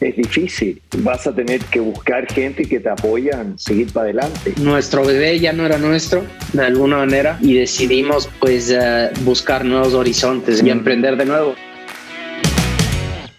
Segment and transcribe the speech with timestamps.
[0.00, 0.80] es difícil.
[0.98, 4.54] Vas a tener que buscar gente que te apoyan, seguir para adelante.
[4.60, 9.94] Nuestro bebé ya no era nuestro, de alguna manera, y decidimos pues eh, buscar nuevos
[9.94, 11.54] horizontes y emprender de nuevo.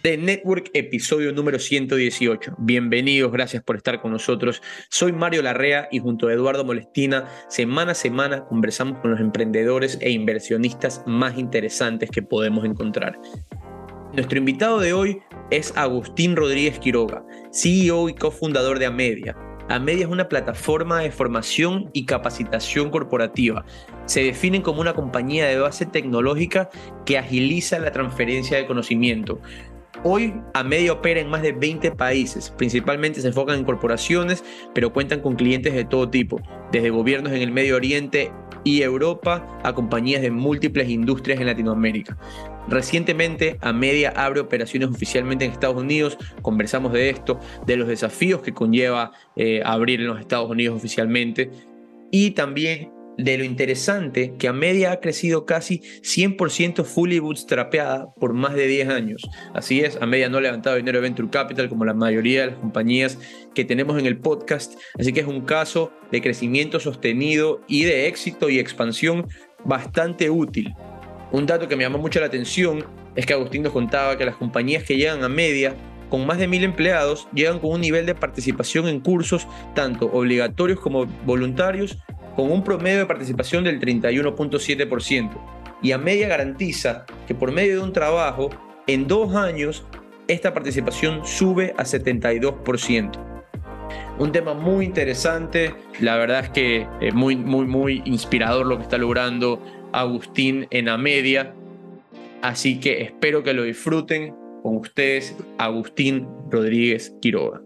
[0.01, 2.55] The Network, episodio número 118.
[2.57, 4.59] Bienvenidos, gracias por estar con nosotros.
[4.89, 9.99] Soy Mario Larrea y junto a Eduardo Molestina, semana a semana conversamos con los emprendedores
[10.01, 13.19] e inversionistas más interesantes que podemos encontrar.
[14.13, 19.37] Nuestro invitado de hoy es Agustín Rodríguez Quiroga, CEO y cofundador de Amedia.
[19.69, 23.63] Amedia es una plataforma de formación y capacitación corporativa.
[24.07, 26.69] Se definen como una compañía de base tecnológica
[27.05, 29.39] que agiliza la transferencia de conocimiento.
[30.03, 35.21] Hoy Amedia opera en más de 20 países, principalmente se enfocan en corporaciones, pero cuentan
[35.21, 36.41] con clientes de todo tipo,
[36.73, 38.33] desde gobiernos en el Medio Oriente
[38.65, 42.17] y Europa a compañías de múltiples industrias en Latinoamérica.
[42.67, 46.17] Recientemente, Amedia abre operaciones oficialmente en Estados Unidos.
[46.41, 51.49] Conversamos de esto, de los desafíos que conlleva eh, abrir en los Estados Unidos oficialmente
[52.11, 58.53] y también de lo interesante que Amedia ha crecido casi 100% fully bootstrapeada por más
[58.53, 59.21] de 10 años.
[59.53, 62.59] Así es, Amedia no ha levantado dinero de Venture Capital como la mayoría de las
[62.59, 63.19] compañías
[63.53, 68.07] que tenemos en el podcast, así que es un caso de crecimiento sostenido y de
[68.07, 69.27] éxito y expansión
[69.63, 70.73] bastante útil.
[71.31, 74.35] Un dato que me llamó mucho la atención es que Agustín nos contaba que las
[74.35, 75.75] compañías que llegan a media
[76.09, 80.79] con más de mil empleados llegan con un nivel de participación en cursos tanto obligatorios
[80.79, 81.97] como voluntarios
[82.35, 85.29] con un promedio de participación del 31.7%.
[85.81, 88.49] Y a media garantiza que por medio de un trabajo,
[88.87, 89.85] en dos años,
[90.27, 93.11] esta participación sube a 72%.
[94.19, 98.83] Un tema muy interesante, la verdad es que es muy, muy, muy inspirador lo que
[98.83, 99.61] está logrando
[99.93, 101.53] Agustín en Amedia.
[102.41, 107.61] Así que espero que lo disfruten con ustedes, Agustín Rodríguez Quiroga.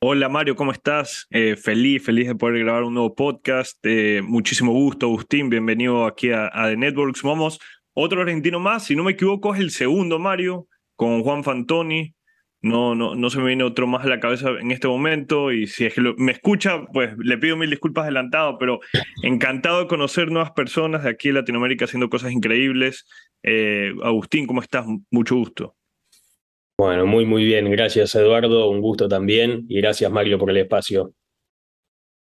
[0.00, 1.26] Hola Mario, ¿cómo estás?
[1.30, 3.78] Eh, feliz, feliz de poder grabar un nuevo podcast.
[3.82, 5.50] Eh, muchísimo gusto, Agustín.
[5.50, 7.22] Bienvenido aquí a, a, The Networks.
[7.22, 7.58] Vamos,
[7.94, 8.84] otro argentino más.
[8.84, 12.14] Si no me equivoco, es el segundo, Mario, con Juan Fantoni.
[12.60, 15.68] No, no, no se me viene otro más a la cabeza en este momento y
[15.68, 18.80] si es que me escucha, pues le pido mil disculpas adelantado, pero
[19.22, 23.06] encantado de conocer nuevas personas de aquí en Latinoamérica haciendo cosas increíbles.
[23.44, 24.86] Eh, Agustín, ¿cómo estás?
[25.12, 25.76] Mucho gusto.
[26.76, 27.70] Bueno, muy, muy bien.
[27.70, 28.70] Gracias, Eduardo.
[28.70, 29.64] Un gusto también.
[29.68, 31.12] Y gracias, Mario, por el espacio.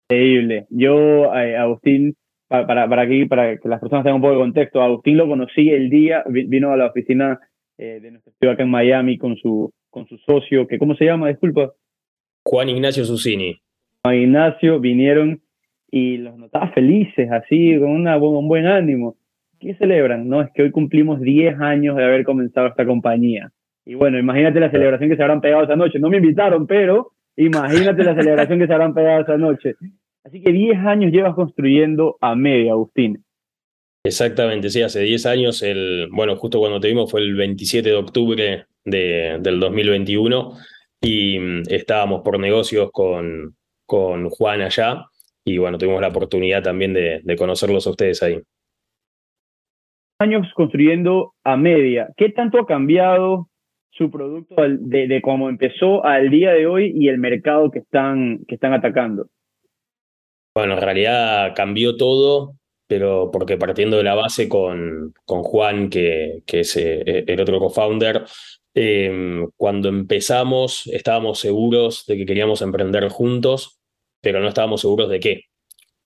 [0.08, 0.66] Increíble.
[0.70, 2.14] Yo, eh, Agustín,
[2.48, 5.28] para, para, para, aquí, para que las personas tengan un poco de contexto, Agustín lo
[5.28, 7.40] conocí el día, vino a la oficina
[7.76, 11.06] eh, de nuestro estudio acá en Miami con su, con su socio, que ¿cómo se
[11.06, 11.28] llama?
[11.28, 11.72] Disculpa.
[12.44, 13.58] Juan Ignacio Susini.
[14.04, 15.40] Juan Ignacio vinieron
[15.90, 19.16] y los notaba felices, así, con una, un buen ánimo.
[19.58, 20.28] ¿Qué celebran?
[20.28, 23.50] No, es que hoy cumplimos 10 años de haber comenzado esta compañía.
[23.86, 25.98] Y bueno, imagínate la celebración que se habrán pegado esa noche.
[25.98, 29.76] No me invitaron, pero imagínate la celebración que se habrán pegado esa noche.
[30.24, 33.24] Así que 10 años llevas construyendo a media, Agustín.
[34.04, 37.94] Exactamente, sí, hace 10 años, el, bueno, justo cuando te vimos fue el 27 de
[37.94, 40.52] octubre de, del 2021
[41.02, 43.54] y mm, estábamos por negocios con,
[43.84, 45.04] con Juan allá
[45.44, 48.40] y bueno, tuvimos la oportunidad también de, de conocerlos a ustedes ahí.
[50.18, 53.48] Años construyendo a media, ¿qué tanto ha cambiado
[53.90, 58.40] su producto de, de cómo empezó al día de hoy y el mercado que están,
[58.48, 59.26] que están atacando?
[60.54, 62.54] Bueno, en realidad cambió todo
[62.86, 67.58] pero porque partiendo de la base con, con Juan, que, que es eh, el otro
[67.58, 68.24] co-founder,
[68.74, 73.80] eh, cuando empezamos estábamos seguros de que queríamos emprender juntos,
[74.20, 75.40] pero no estábamos seguros de qué.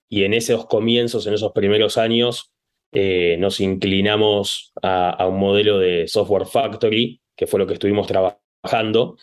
[0.08, 2.52] y en esos comienzos, en esos primeros años,
[2.92, 9.16] eh, nos inclinamos a, un modelo de software factory, que fue lo que estuvimos trabajando,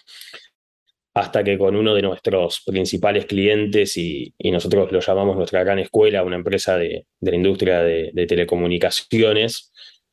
[1.17, 6.23] hasta que con uno de nuestros principales clientes, y, nosotros lo llamamos nuestra gran escuela,
[6.23, 9.71] una empresa de, la industria de, telecomunicaciones,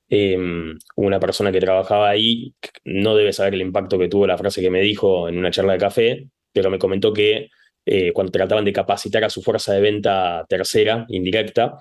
[0.09, 2.55] em, una persona que trabajaba ahí,
[2.85, 5.75] no debe saber el impacto que tuvo la frase que me dijo en una charla
[5.75, 7.51] de café, pero me comentó que
[7.85, 11.79] eh, cuando trataban de capacitar a su fuerza de venta tercera, indirecta,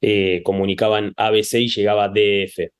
[0.00, 2.70] eh, comunicaban ABC y llegaba DF.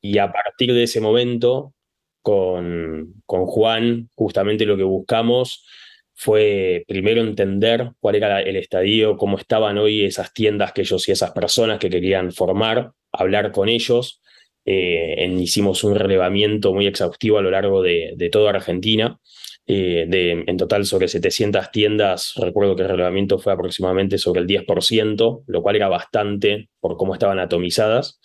[0.00, 1.74] Y a partir de ese momento,
[2.22, 5.66] con, con Juan, justamente lo que buscamos
[6.14, 11.12] fue primero entender cuál era el estadio, cómo estaban hoy esas tiendas que ellos y
[11.12, 14.20] esas personas que querían formar, hablar con ellos.
[14.64, 19.18] Eh, hicimos un relevamiento muy exhaustivo a lo largo de, de toda Argentina.
[19.64, 24.48] Eh, de, en total sobre 700 tiendas, recuerdo que el relevamiento fue aproximadamente sobre el
[24.48, 28.20] 10%, lo cual era bastante por cómo estaban atomizadas.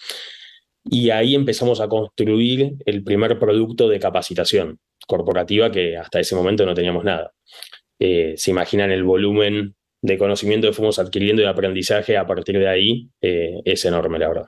[0.90, 6.66] Y ahí empezamos a construir el primer producto de capacitación corporativa que hasta ese momento
[6.66, 7.34] no teníamos nada.
[8.00, 12.70] Eh, se imaginan el volumen de conocimiento que fuimos adquiriendo y aprendizaje a partir de
[12.70, 14.48] ahí, eh, es enorme, la verdad.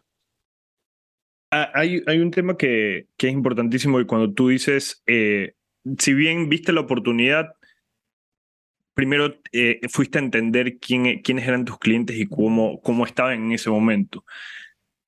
[1.51, 5.53] Ah, hay, hay un tema que, que, es importantísimo y cuando tú dices, eh,
[5.97, 7.53] si bien viste la oportunidad,
[8.93, 9.41] primero
[9.89, 14.23] fuiste a entender quién, quiénes eran tus clientes y cómo, cómo estaban en ese momento.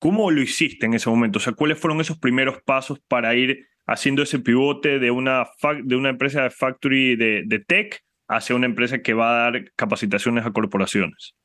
[0.02, 1.38] ¿Cómo lo hiciste en ese momento?
[1.38, 5.46] O sea, ¿cuáles fueron esos primeros pasos para ir haciendo ese pivote de una,
[5.84, 10.44] de una empresa de factory de, tech hacia una empresa que va a dar capacitaciones
[10.44, 11.36] a corporaciones?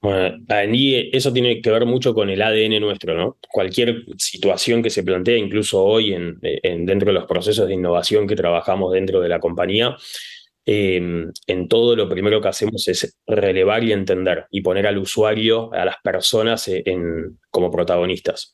[0.00, 3.36] Bueno, eso tiene que ver mucho con el ADN nuestro, ¿no?
[3.50, 8.36] Cualquier situación que se plantea, incluso hoy en, dentro de los procesos de innovación que
[8.36, 9.94] trabajamos dentro de la compañía,
[10.72, 15.72] Em, en todo lo primero que hacemos es relevar y entender y poner al usuario,
[15.72, 16.84] a las personas eh,
[17.50, 18.52] como protagonistas.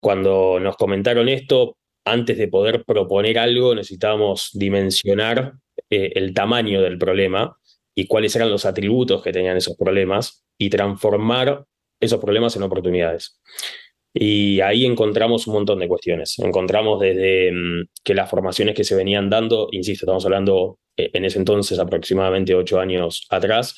[0.00, 5.54] Cuando nos comentaron esto, antes de poder proponer algo, necesitábamos dimensionar
[5.90, 7.58] eh, el tamaño del problema
[7.96, 11.64] y cuáles eran los atributos que tenían esos problemas y transformar
[11.98, 13.40] esos problemas en oportunidades.
[14.12, 16.38] Y ahí encontramos un montón de cuestiones.
[16.38, 21.24] Encontramos desde mm, que las formaciones que se venían dando, insisto, estamos hablando eh, en
[21.24, 23.76] ese entonces aproximadamente ocho años atrás,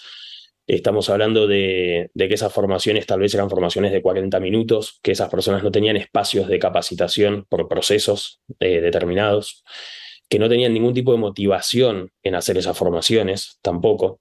[0.66, 5.30] estamos hablando de, que esas formaciones tal vez eran formaciones de 40 minutos, que esas
[5.30, 9.64] personas no tenían espacios de capacitación por procesos eh, determinados,
[10.28, 14.20] que no tenían ningún tipo de motivación en hacer esas formaciones tampoco.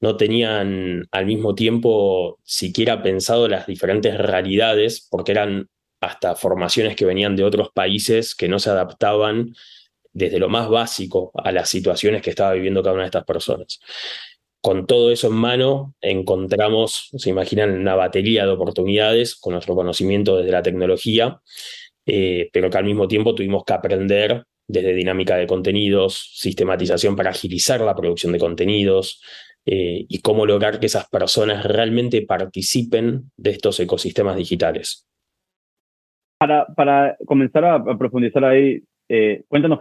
[0.00, 5.68] No tenían al mismo tiempo siquiera pensado las diferentes realidades, porque eran
[6.00, 9.54] hasta formaciones que venían de otros países que no se adaptaban
[10.14, 13.80] desde lo más básico a las situaciones que estaba viviendo cada una de estas personas.
[14.62, 20.38] Con todo eso en mano, encontramos, se imaginan, una batería de oportunidades con nuestro conocimiento
[20.38, 21.40] desde la tecnología,
[22.06, 27.30] eh, pero que al mismo tiempo tuvimos que aprender desde dinámica de contenidos, sistematización para
[27.30, 29.20] agilizar la producción de contenidos,
[29.66, 35.08] eh, y cómo lograr que esas personas realmente participen de estos ecosistemas digitales.
[36.38, 39.80] Para, para comenzar a, profundizar ahí, eh, cuéntanos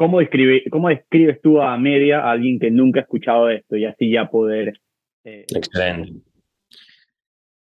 [0.00, 3.84] cómo, describe, cómo describes tú a media a alguien que nunca ha escuchado esto y
[3.84, 4.80] así ya poder...
[5.24, 6.22] Eh, Excelente.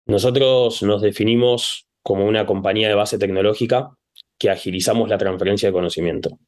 [0.07, 3.91] Nosotros nos definimos como una compañía de base tecnológica
[4.39, 6.39] que agilizamos la transferencia de conocimiento.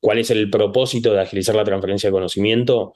[0.00, 2.94] ¿Cuál es el propósito de agilizar la transferencia de conocimiento?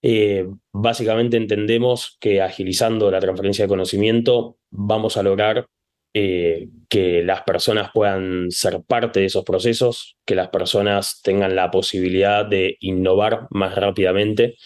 [0.00, 5.66] Eh, básicamente entendemos que agilizando la transferencia de conocimiento vamos a lograr
[6.14, 11.70] eh, que las personas puedan ser parte de esos procesos, que las personas tengan la
[11.70, 14.56] posibilidad de innovar más rápidamente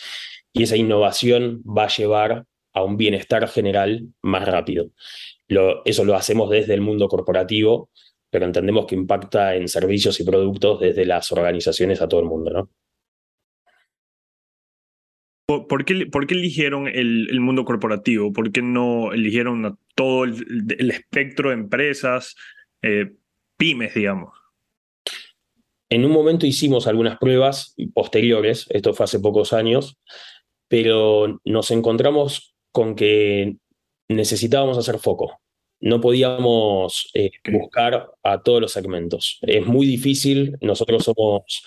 [0.53, 4.91] y esa innovación va a llevar a un bienestar general más rápido.
[5.85, 7.91] eso lo hacemos desde el mundo corporativo,
[8.31, 12.51] pero entendemos que impacta en servicios y productos desde las organizaciones a todo el mundo,
[12.51, 12.71] ¿no?
[15.47, 18.33] ¿Por qué, por qué eligieron el, el, mundo corporativo?
[18.33, 22.37] ¿Por qué no eligieron todo el, espectro de empresas,
[22.81, 23.13] eh,
[23.57, 24.31] pymes, digamos?
[25.91, 29.99] En un momento hicimos algunas pruebas posteriores, esto fue hace pocos años,
[30.69, 33.57] pero nos encontramos con que
[34.09, 35.41] necesitábamos hacer foco.
[35.81, 39.39] No podíamos eh, buscar a todos los segmentos.
[39.43, 41.63] Es muy difícil, nosotros somos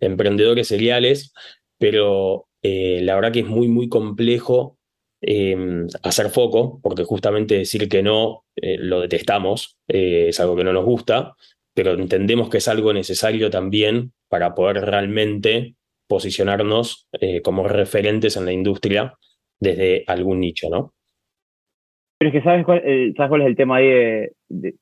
[0.00, 1.34] emprendedores seriales,
[1.76, 4.76] pero eh, la verdad que es muy, muy complejo
[5.20, 10.64] em, hacer foco, porque justamente decir que no eh, lo detestamos, eh, es algo que
[10.64, 11.36] no nos gusta,
[11.74, 15.76] pero entendemos que es algo necesario también para poder realmente
[16.08, 17.08] posicionarnos
[17.42, 19.14] como referentes en la industria
[19.58, 20.94] desde algún nicho, ¿no?
[22.18, 22.80] Pero es que sabes cuál,
[23.16, 23.88] ¿sabes cuál es el tema ahí
[24.48, 24.76] de,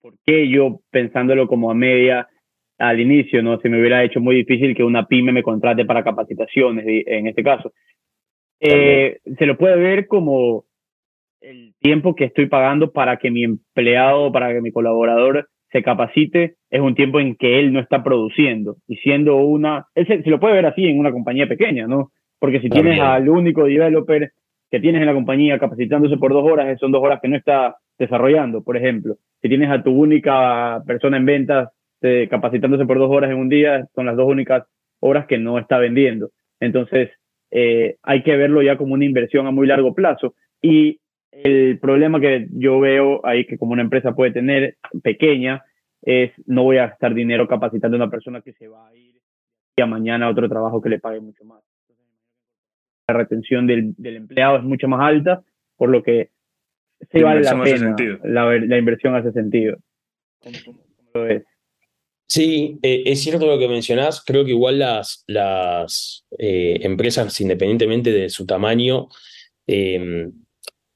[0.00, 2.28] por qué yo pensándolo como a media
[2.78, 3.58] al inicio, ¿no?
[3.60, 7.42] Se me hubiera hecho muy difícil que una pyme me contrate para capacitaciones, en este
[7.42, 7.72] caso.
[8.60, 10.64] Eh, se lo puede ver como
[11.40, 16.54] el tiempo que estoy pagando para que mi empleado, para que mi colaborador se capacite,
[16.70, 18.76] es un tiempo en que él no está produciendo.
[18.86, 22.12] Y siendo una, él se, lo puede ver así en una compañía pequeña, ¿no?
[22.38, 24.30] Porque si tienes al único developer
[24.70, 27.76] que tienes en la compañía capacitándose por dos horas, son dos horas que no está
[27.98, 29.16] desarrollando, por ejemplo.
[29.42, 31.68] Si tienes a tu única persona en ventas
[32.04, 34.64] eh, capacitándose por dos horas en un día, son las dos únicas
[35.00, 36.30] horas que no está vendiendo.
[36.60, 37.10] Entonces,
[37.50, 40.34] eh, hay que verlo ya como una inversión a muy largo plazo.
[40.60, 45.62] Y el problema que yo veo ahí que como una empresa puede tener pequeña
[46.02, 49.14] es no voy a gastar dinero capacitando a una persona que se va a ir
[49.78, 51.62] a mañana a otro trabajo que le pague mucho más.
[53.08, 55.42] La retención del, del empleado es mucho más alta,
[55.76, 56.30] por lo que
[57.10, 57.96] se vale la pena.
[58.24, 59.78] La, la, inversión hace sentido.
[60.40, 60.78] ¿Cómo,
[61.14, 61.44] lo ves?
[62.34, 64.20] Sí, eh, es cierto lo que mencionás.
[64.24, 69.08] Creo que igual las, las eh, empresas, independientemente de su tamaño,
[69.68, 70.32] em,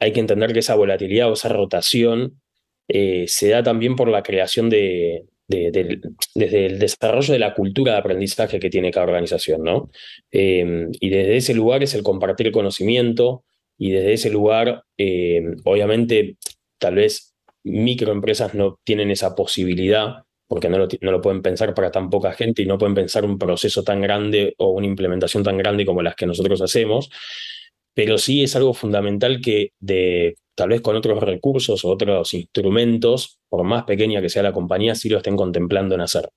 [0.00, 2.40] hay que entender que esa volatilidad o esa rotación
[2.88, 7.98] eh, se da también por la creación de, desde el desarrollo de la cultura de
[7.98, 9.90] aprendizaje que tiene cada organización, ¿no?
[10.32, 13.44] Em, y desde ese lugar es el compartir conocimiento
[13.78, 16.36] y desde ese lugar, em, obviamente,
[16.78, 21.90] tal vez microempresas no tienen esa posibilidad porque no lo, no lo, pueden pensar para
[21.90, 25.58] tan poca gente y no pueden pensar un proceso tan grande o una implementación tan
[25.58, 27.10] grande como las que nosotros hacemos,
[27.94, 29.72] pero sí es algo fundamental que
[30.54, 34.94] tal vez con otros recursos o otros instrumentos, por más pequeña que sea la compañía,
[34.94, 36.30] sí lo estén contemplando en hacer.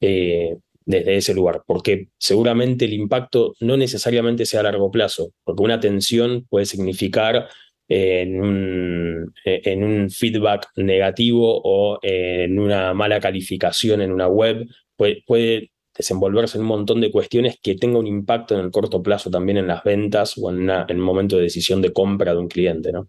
[0.00, 5.64] Eh, desde ese lugar, porque seguramente el impacto no necesariamente sea a largo plazo, porque
[5.64, 7.48] una tensión puede significar
[7.88, 14.66] en un, en un feedback negativo o en una mala calificación en una web,
[14.96, 19.02] puede, puede desenvolverse en un montón de cuestiones que tenga un impacto en el corto
[19.02, 22.40] plazo también en las ventas o en, en un momento de decisión de compra de
[22.40, 23.08] un cliente, ¿no?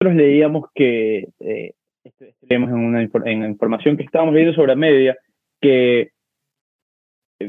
[0.00, 1.72] Nosotros leíamos que, eh,
[2.42, 5.16] leíamos en una en información que estábamos viendo sobre media,
[5.60, 6.10] que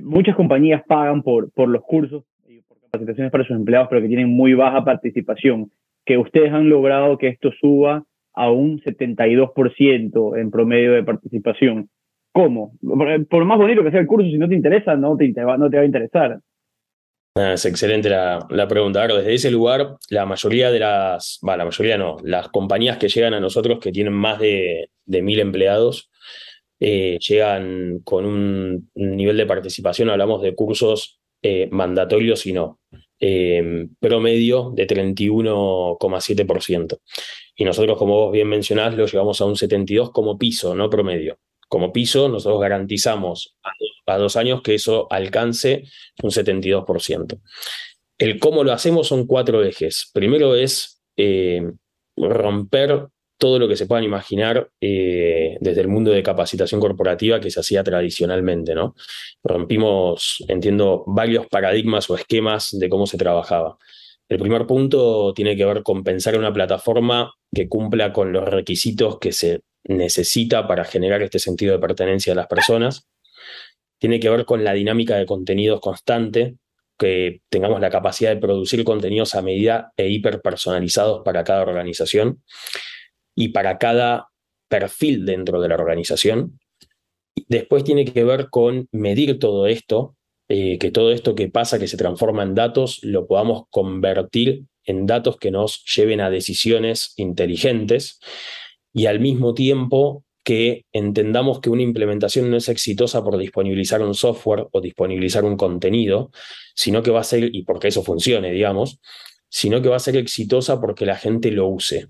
[0.01, 4.09] muchas compañías pagan por, por los cursos y por capacitaciones para sus empleados, pero que
[4.09, 5.71] tienen muy baja participación
[6.05, 8.03] que ustedes han logrado que esto suba
[8.33, 11.89] a un 72% en promedio de participación.
[12.33, 12.73] ¿Cómo?
[13.29, 15.85] Por más bonito que sea el curso, si no te interesa, no te, va, a
[15.85, 16.39] interesar.
[17.35, 19.05] Es excelente la, pregunta.
[19.05, 23.33] desde ese lugar, la mayoría de las, va, la mayoría no, las compañías que llegan
[23.33, 26.09] a nosotros que tienen más de, de mil empleados,
[26.79, 32.79] eh, llegan con un nivel de participación, hablamos de cursos eh, mandatorios y no.
[33.23, 36.97] Em, promedio de 31,7%.
[37.55, 41.37] Y nosotros, como vos bien mencionás, lo llevamos a un 72 como piso, no promedio.
[41.69, 43.55] Como piso, nosotros garantizamos
[44.07, 45.83] a, dos años que eso alcance
[46.23, 47.39] un 72%.
[48.17, 50.09] El cómo lo hacemos son cuatro ejes.
[50.11, 51.61] Primero es eh,
[52.17, 53.05] romper
[53.41, 57.59] todo lo que se puedan imaginar eh, desde el mundo de capacitación corporativa que se
[57.59, 58.93] hacía tradicionalmente, ¿no?
[59.43, 63.79] Rompimos, entiendo, varios paradigmas o esquemas de cómo se trabajaba.
[64.29, 68.47] El primer punto tiene que ver con pensar en una plataforma que cumpla con los
[68.47, 73.07] requisitos que se necesita para generar este sentido de pertenencia a las personas.
[73.97, 76.57] Tiene que ver con la dinámica de contenidos constante,
[76.95, 82.43] que tengamos la capacidad de producir contenidos a medida e hiperpersonalizados para cada organización
[83.35, 84.31] y para cada
[84.71, 86.59] perfil dentro de la organización.
[87.47, 90.15] Después tiene que ver con medir todo esto,
[90.47, 95.05] eh, que todo esto que pasa, que se transforma en datos, lo podamos convertir en
[95.05, 98.19] datos que nos lleven a decisiones inteligentes
[98.93, 104.15] y al mismo tiempo que entendamos que una implementación no es exitosa por disponibilizar un
[104.15, 106.31] software o disponibilizar un contenido,
[106.73, 108.99] sino que va a ser, y porque eso funcione, digamos,
[109.49, 112.07] sino que va a ser exitosa porque la gente lo use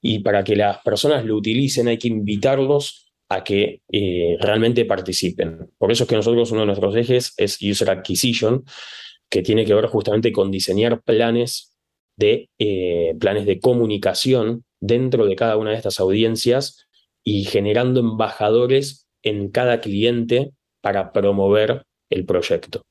[0.00, 5.70] y para que las personas lo utilicen hay que invitarlos a que eh, realmente participen.
[5.76, 8.64] Por eso es que nosotros uno de nuestros ejes es User Acquisition,
[9.28, 11.76] que tiene que ver justamente con diseñar planes
[12.16, 16.86] de, eh, planes de comunicación dentro de cada una de estas audiencias
[17.22, 22.82] y generando embajadores en cada cliente para promover el proyecto.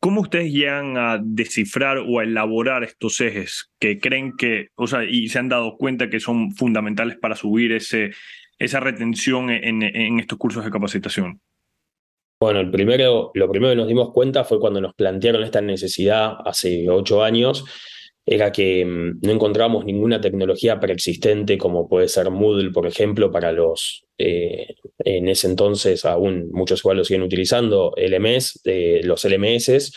[0.00, 5.04] ¿Cómo ustedes llegan a descifrar o a elaborar estos ejes que creen que, o sea,
[5.04, 8.12] y se han dado cuenta que son fundamentales para subir ese,
[8.58, 11.40] esa retención en, en estos cursos de capacitación?
[12.38, 16.34] Bueno, el primero, lo primero que nos dimos cuenta fue cuando nos plantearon esta necesidad
[16.44, 17.64] hace ocho años,
[18.26, 23.52] era que mm, no encontramos ninguna tecnología preexistente como puede ser Moodle, por ejemplo, para
[23.52, 28.60] los, eh, en ese entonces aún muchos igual lo siguen utilizando, LMS,
[29.04, 29.92] los LMS.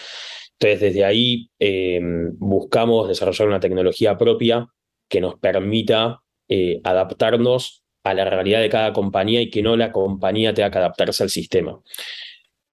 [0.59, 4.67] Entonces, desde ahí em, buscamos desarrollar una tecnología propia
[5.09, 9.91] que nos permita eh, adaptarnos a la realidad de cada compañía y que no la
[9.91, 11.81] compañía tenga que adaptarse al sistema.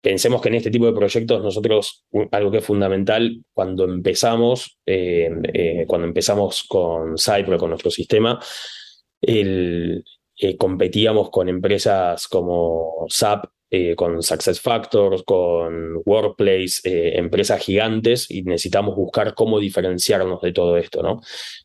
[0.07, 5.29] Pensemos que en este tipo de proyectos nosotros, algo que es fundamental, cuando empezamos, eh,
[5.53, 8.39] eh, cuando empezamos con Cypro, con nuestro sistema,
[9.21, 10.03] eh,
[10.57, 13.47] competíamos con empresas como SAP,
[13.97, 16.83] con SuccessFactors, con Workplace,
[17.19, 21.21] empresas gigantes, y necesitamos buscar cómo diferenciarnos de todo esto, ¿no?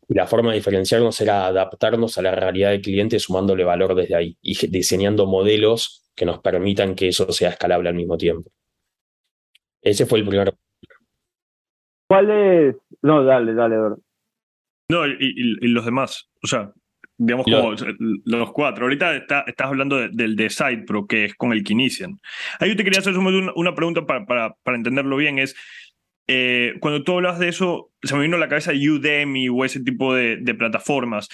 [0.09, 4.15] Y la forma de diferenciarnos era adaptarnos a la realidad del cliente sumándole valor desde
[4.15, 8.51] ahí y diseñando modelos que nos permitan que eso sea escalable al mismo tiempo.
[9.81, 10.53] Ese fue el primer.
[12.07, 12.75] ¿Cuál es?
[13.01, 13.75] No, dale, dale,
[14.87, 16.73] No, y, los demás, o sea,
[17.17, 17.73] digamos como
[18.25, 18.83] los cuatro.
[18.83, 22.19] Ahorita está, estás hablando del de Pro, que es con el que inician.
[22.59, 25.55] Ahí yo te quería hacer una, una pregunta para, para, para, entenderlo bien, es,
[26.27, 29.79] eh, cuando tú hablas de eso, se me vino a la cabeza Udemy o ese
[29.79, 31.29] tipo de, de plataformas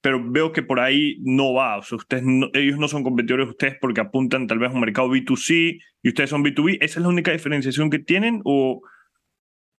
[0.00, 1.78] pero veo que por ahí no va.
[1.78, 4.80] O sea, ustedes ellos no son competidores de ustedes porque apuntan tal vez a un
[4.80, 6.78] mercado B2C y ustedes son B2B.
[6.80, 8.40] ¿Esa es la única diferenciación que tienen?
[8.44, 8.80] O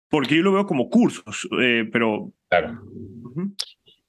[0.09, 2.33] porque yo lo veo como cursos, eh, pero...
[2.49, 2.81] Claro.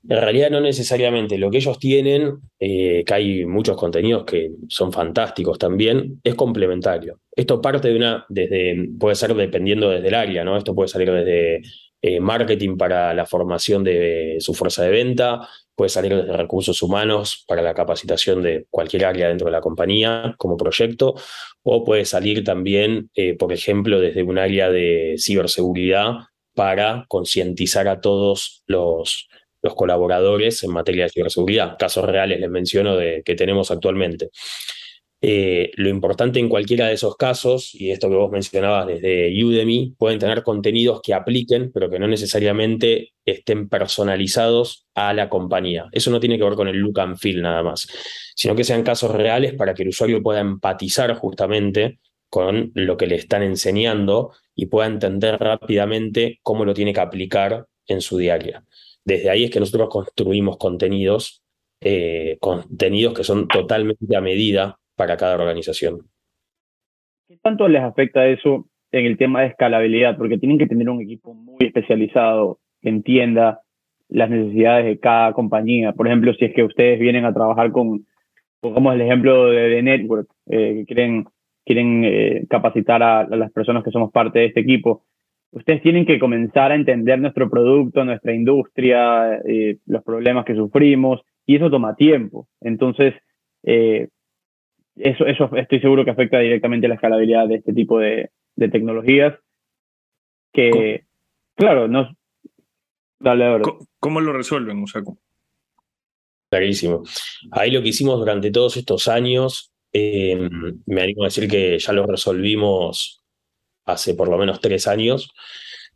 [0.09, 1.38] En realidad no necesariamente.
[1.38, 7.21] Lo que ellos tienen, eh, que hay muchos contenidos que son fantásticos también, es complementario.
[7.35, 10.57] Esto parte de una, desde, puede ser dependiendo desde el área, ¿no?
[10.57, 11.62] Esto puede salir desde
[12.02, 17.45] eh, marketing para la formación de su fuerza de venta, puede salir desde recursos humanos
[17.47, 21.14] para la capacitación de cualquier área dentro de la compañía como proyecto,
[21.62, 26.12] o puede salir también, eh, por ejemplo, desde un área de ciberseguridad
[26.55, 29.29] para concientizar a todos los,
[29.62, 31.76] los colaboradores en materia de ciberseguridad.
[31.79, 34.31] Casos reales les menciono de, que tenemos actualmente.
[35.24, 39.94] Eh, lo importante en cualquiera de esos casos, y esto que vos mencionabas desde Udemy,
[39.96, 45.87] pueden tener contenidos que apliquen, pero que no necesariamente estén personalizados a la compañía.
[45.92, 47.87] Eso no tiene que ver con el look and feel nada más,
[48.35, 53.06] sino que sean casos reales para que el usuario pueda empatizar justamente con lo que
[53.06, 58.64] le están enseñando y pueda entender rápidamente cómo lo tiene que aplicar en su diaria.
[59.04, 61.42] Desde ahí es que nosotros construimos contenidos,
[61.80, 66.03] eh, contenidos que son totalmente a medida para cada organización.
[67.29, 70.17] ¿Qué tanto les afecta eso en el tema de escalabilidad?
[70.17, 73.62] Porque tienen que tener un equipo muy especializado que entienda
[74.09, 75.93] las necesidades de cada compañía.
[75.93, 78.07] Por ejemplo, si es que ustedes vienen a trabajar con,
[78.61, 81.25] pongamos el ejemplo de, Network, eh, que quieren,
[81.65, 85.03] quieren eh, capacitar a, las personas que somos parte de este equipo,
[85.51, 91.23] ustedes tienen que comenzar a entender nuestro producto, nuestra industria, eh, los problemas que sufrimos,
[91.45, 92.47] y eso toma tiempo.
[92.61, 93.15] Entonces,
[94.96, 99.38] eso, eso estoy seguro que afecta directamente la escalabilidad de este tipo de, tecnologías.
[100.52, 101.05] Que,
[101.55, 102.14] claro, no.
[103.18, 103.64] Dale ahora.
[103.98, 104.85] ¿Cómo, lo resuelven,
[106.50, 107.02] Clarísimo.
[107.50, 110.48] Ahí lo que hicimos durante todos estos años, eh,
[110.87, 113.22] me animo a decir que ya lo resolvimos
[113.85, 115.33] hace por lo menos tres años,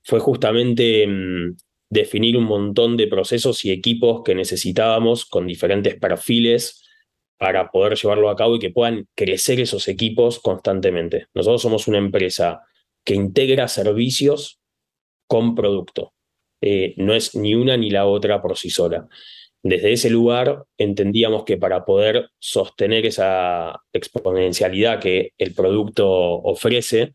[0.02, 1.56] fue justamente mm,
[1.90, 6.85] definir un montón de procesos y equipos que necesitábamos con diferentes perfiles
[7.38, 11.26] para poder llevarlo a cabo y que puedan crecer esos equipos constantemente.
[11.34, 12.62] Nosotros somos una empresa
[13.04, 14.60] que integra servicios
[15.26, 16.14] con producto.
[16.60, 19.06] Eh, no es ni una ni la otra por sí sola.
[19.62, 27.14] Desde ese lugar entendíamos que para poder sostener esa exponencialidad que el producto ofrece,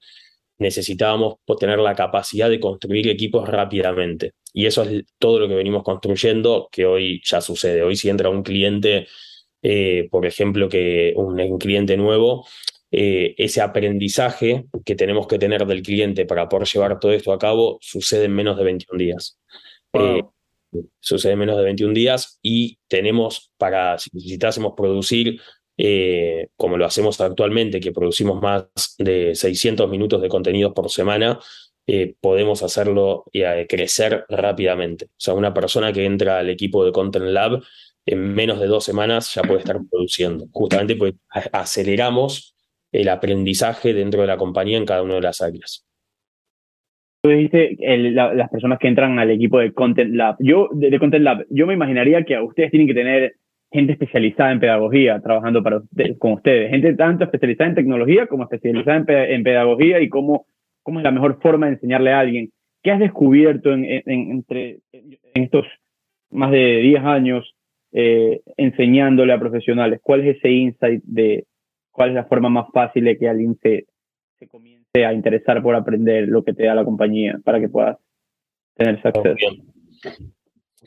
[0.60, 4.34] necesitábamos tener la capacidad de construir equipos rápidamente.
[4.54, 7.84] Y eso es todo lo que venimos construyendo, que hoy ya sucede.
[7.84, 9.08] Hoy si entra un cliente
[9.64, 12.48] eh, por ejemplo, que un, cliente nuevo,
[12.92, 17.40] eh, ese aprendizaje que tenemos que tener del cliente para poder llevar todo esto a
[17.40, 19.40] cabo sucede en menos de 21 días.
[19.94, 20.24] Eh,
[21.00, 25.40] sucede en menos de 21 días y tenemos para, si necesitásemos producir,
[26.58, 28.68] como lo hacemos actualmente, que producimos más
[29.00, 31.40] de 600 minutos de contenidos por semana,
[32.20, 35.06] podemos hacerlo y crecer rápidamente.
[35.06, 37.64] O sea, una persona que entra al equipo de Content Lab
[38.06, 40.46] en menos de dos semanas ya puede estar produciendo.
[40.52, 41.18] Justamente porque
[41.52, 42.56] aceleramos
[42.92, 45.86] el aprendizaje dentro de la compañía en cada una de las áreas.
[47.24, 47.78] Tú dijiste
[48.12, 50.38] las personas que entran al equipo de Content Lab.
[50.40, 53.36] Yo, de, Content Lab, yo me imaginaría que ustedes tienen que tener
[53.72, 55.82] gente especializada en pedagogía trabajando para
[56.18, 56.72] con ustedes.
[56.72, 60.48] Gente tanto especializada en tecnología como especializada en, pedagogía y cómo,
[60.82, 62.50] cómo es la mejor forma de enseñarle a alguien.
[62.84, 65.66] ¿qué has descubierto en, entre, en estos
[66.32, 67.56] más de 10 años
[67.92, 70.00] eh, enseñándole a profesionales?
[70.02, 71.46] ¿Cuál es ese insight de
[71.92, 73.86] cuál es la forma más fácil de que alguien se,
[74.40, 77.98] se comience a interesar por aprender lo que te da la compañía para que puedas
[78.76, 79.48] tener acceso?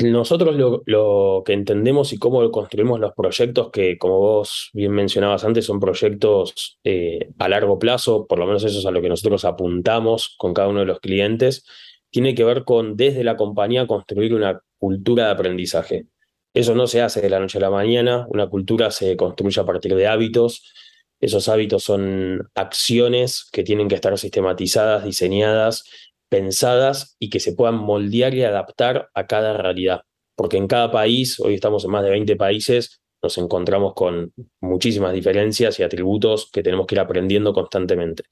[0.03, 5.67] Nosotros lo, que entendemos y cómo construimos los proyectos, que como vos bien mencionabas antes,
[5.67, 9.45] son proyectos eh, a largo plazo, por lo menos eso es a lo que nosotros
[9.45, 11.65] apuntamos con cada uno de los clientes,
[12.11, 16.07] tiene que ver con desde la compañía construir una cultura de aprendizaje.
[16.55, 19.67] Eso no se hace de la noche a la mañana, una cultura se construye a
[19.67, 20.73] partir de hábitos,
[21.21, 25.85] esos hábitos son acciones que tienen que estar sistematizadas, diseñadas
[26.29, 30.03] pensadas y que se puedan moldear y adaptar a cada realidad.
[30.37, 35.13] Porque en cada país, hoy estamos en más de 20 países, nos encontramos con muchísimas
[35.13, 38.25] diferencias y atributos que tenemos que ir aprendiendo constantemente.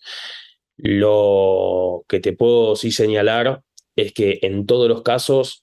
[0.77, 3.63] Lo que te puedo sí señalar
[3.97, 5.62] es que en todos los casos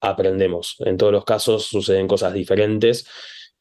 [0.00, 3.06] aprendemos, en todos los casos suceden cosas diferentes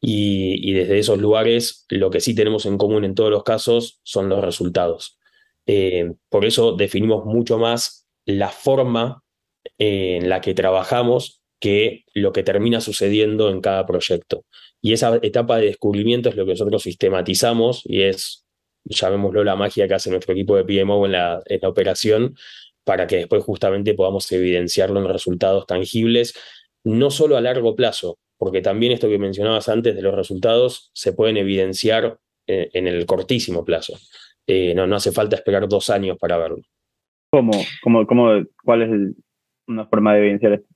[0.02, 4.30] y, desde esos lugares lo que sí tenemos en común en todos los casos son
[4.30, 5.18] los resultados.
[5.66, 9.24] Eh, por eso definimos mucho más la forma
[9.78, 14.46] en la que trabajamos que lo que termina sucediendo en cada proyecto.
[14.82, 18.46] Y esa etapa de descubrimiento es lo que nosotros sistematizamos y es,
[18.86, 22.36] llamémoslo la magia que hace nuestro equipo de PMO en la, en la operación,
[22.84, 26.34] para que después justamente podamos evidenciarlo en resultados tangibles,
[26.84, 31.14] no solo a largo plazo, porque también esto que mencionabas antes de los resultados se
[31.14, 33.94] pueden evidenciar eh, en el cortísimo plazo.
[34.48, 36.62] Eh, no, no hace falta esperar dos años para verlo.
[37.32, 37.52] ¿Cómo?
[37.84, 39.16] ¿Cómo, cómo, cuál es
[39.68, 40.68] una forma de evidenciar esto?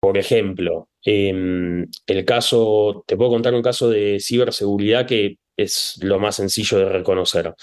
[0.00, 6.18] Por ejemplo, em, el caso, te puedo contar un caso de ciberseguridad que es lo
[6.18, 7.54] más sencillo de reconocer.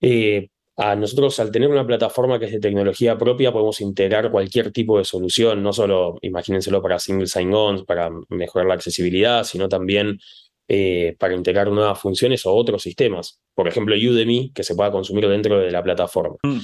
[0.00, 0.48] Eh,
[0.80, 4.96] a nosotros, al tener una plataforma que es de tecnología propia, podemos integrar cualquier tipo
[4.96, 10.20] de solución, no solo, imagínenselo para single sign-on, para mejorar la accesibilidad, sino también
[10.68, 13.40] eh, para integrar nuevas funciones o otros sistemas.
[13.56, 16.36] Por ejemplo, Udemy, que se pueda consumir dentro de la plataforma.
[16.44, 16.58] Mm.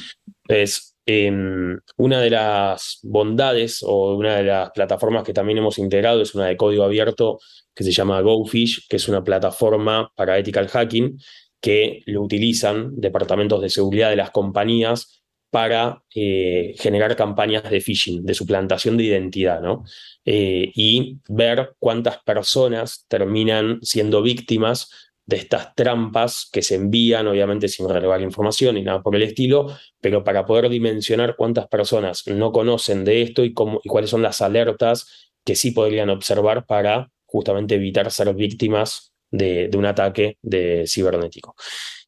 [0.47, 6.23] Es em, una de las bondades o una de las plataformas que también hemos integrado
[6.23, 7.41] es una de código abierto
[7.75, 11.19] que se llama GoFish, que es una plataforma para ethical hacking
[11.65, 18.23] que lo utilizan departamentos de seguridad de las compañías para eh, generar campañas de phishing,
[18.23, 19.83] de suplantación de identidad, ¿no?
[20.27, 24.91] Eh, y ver cuántas personas terminan siendo víctimas
[25.25, 29.75] de estas trampas que se envían, obviamente sin relevar información y nada por el estilo,
[30.03, 34.21] pero para poder dimensionar cuántas personas no conocen de esto y, cómo, y cuáles son
[34.21, 40.85] las alertas que sí podrían observar para justamente evitar ser víctimas de, un ataque de
[40.87, 41.55] cibernético.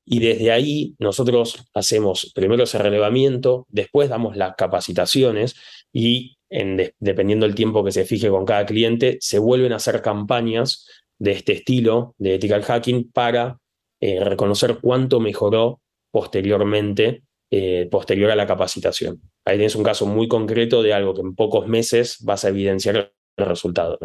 [0.04, 5.56] Y desde ahí nosotros hacemos primero ese relevamiento, después damos las capacitaciones
[5.92, 10.00] y en, dependiendo del tiempo que se fije con cada cliente, se vuelven a hacer
[10.00, 10.86] campañas
[11.18, 13.58] de este estilo de ethical hacking para
[14.00, 15.80] eh, reconocer cuánto mejoró
[16.12, 19.20] posteriormente, eh, posterior a la capacitación.
[19.44, 23.12] Ahí tienes un caso muy concreto de algo que en pocos meses vas a evidenciar
[23.36, 23.98] el resultado.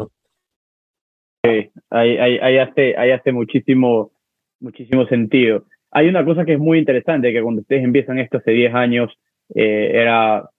[1.44, 4.12] Sí, ahí, hace, ahí hace muchísimo,
[4.60, 8.52] muchísimo sentido hay una cosa que es muy interesante, que cuando ustedes empiezan esto hace
[8.52, 9.12] 10 años,
[9.54, 10.50] eh, era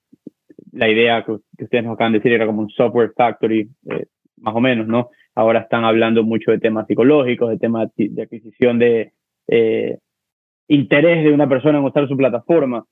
[0.71, 4.05] la idea que, ustedes nos acaban de decir, era como un software factory, eh,
[4.37, 5.09] más o menos, ¿no?
[5.35, 9.13] Ahora están hablando mucho de temas psicológicos, de temas de adquisición de
[9.47, 9.97] eh,
[10.67, 12.85] interés de una persona en usar su plataforma.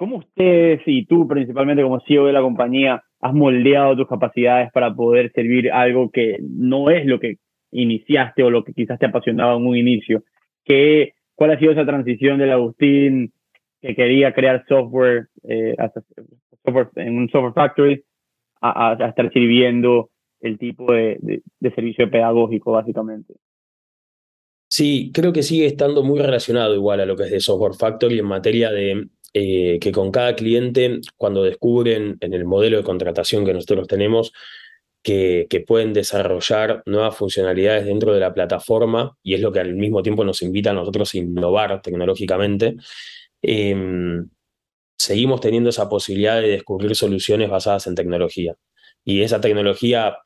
[0.00, 4.94] ¿Cómo ustedes y tú principalmente como CEO de la compañía has moldeado tus capacidades para
[4.94, 7.36] poder servir algo que no es lo que
[7.70, 10.24] iniciaste o lo que quizás te apasionaba en un inicio?
[10.64, 13.34] ¿Qué, ¿Cuál ha sido esa transición del Agustín
[13.82, 15.76] que quería crear software, eh,
[16.96, 18.02] en un software factory
[18.62, 20.08] a, estar sirviendo
[20.40, 21.42] el tipo de,
[21.74, 23.34] servicio pedagógico, básicamente?
[24.66, 28.18] Sí, creo que sigue estando muy relacionado igual a lo que es de Software Factory
[28.18, 33.44] en materia de eh, que con cada cliente, cuando descubren en el modelo de contratación
[33.44, 34.32] que nosotros tenemos,
[35.02, 40.02] que, pueden desarrollar nuevas funcionalidades dentro de la plataforma y es lo que al mismo
[40.02, 42.76] tiempo nos invita a nosotros a innovar tecnológicamente.
[43.42, 44.28] Em,
[44.98, 48.56] seguimos teniendo esa posibilidad de descubrir soluciones basadas en tecnología.
[49.04, 50.18] Y esa tecnología,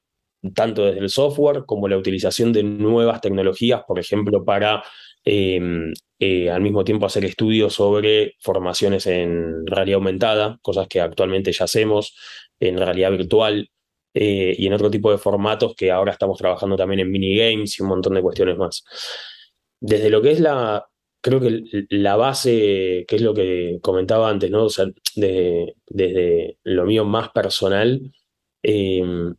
[0.55, 4.83] tanto desde el software como la utilización de nuevas tecnologías, por ejemplo, para
[5.25, 11.53] em, eh, al mismo tiempo hacer estudios sobre formaciones en realidad aumentada, cosas que actualmente
[11.53, 12.17] ya hacemos,
[12.61, 13.71] en realidad virtual,
[14.15, 17.83] eh, y en otro tipo de formatos que ahora estamos trabajando también en minigames y
[17.83, 18.85] un montón de cuestiones más.
[19.81, 20.87] Desde lo que es la,
[21.21, 24.65] creo que la base, que es lo que comentaba antes, ¿no?
[24.65, 28.01] O sea, desde, lo mío más personal,
[28.63, 29.35] em,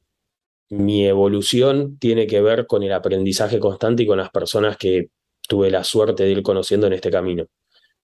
[0.70, 5.10] mi evolución tiene que ver con el aprendizaje constante y con las personas que
[5.48, 7.48] tuve la suerte de ir conociendo en este camino.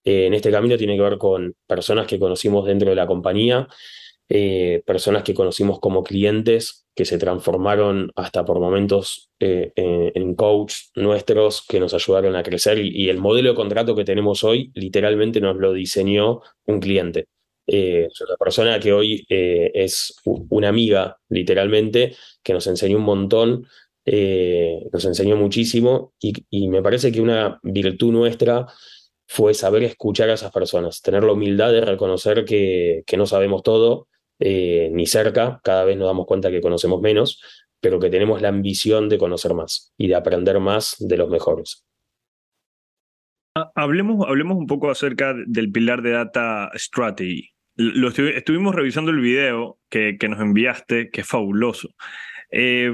[0.04, 3.68] Eh, en este camino tiene que ver con personas que conocimos dentro de la compañía,
[4.28, 10.74] eh, personas que conocimos como clientes que se transformaron hasta por momentos eh, en, coach
[10.94, 15.40] nuestros que nos ayudaron a crecer y, el modelo de contrato que tenemos hoy literalmente
[15.40, 17.28] nos lo diseñó un cliente.
[17.66, 23.66] Una persona que hoy es una amiga literalmente que nos enseñó un montón,
[24.04, 28.66] nos enseñó muchísimo y, me parece que una virtud nuestra
[29.32, 34.08] fue saber escuchar a esas personas, tener la humildad de reconocer que, no sabemos todo,
[34.38, 37.40] eh, ni cerca, cada vez nos damos cuenta que conocemos menos,
[37.80, 41.84] pero que tenemos la ambición de conocer más y de aprender más de los mejores.
[43.74, 47.50] Hablemos, hablemos un poco acerca del pilar de Data Strategy.
[48.34, 51.88] Estuvimos revisando el video que, que, nos enviaste, que es fabuloso.
[52.50, 52.92] Eh,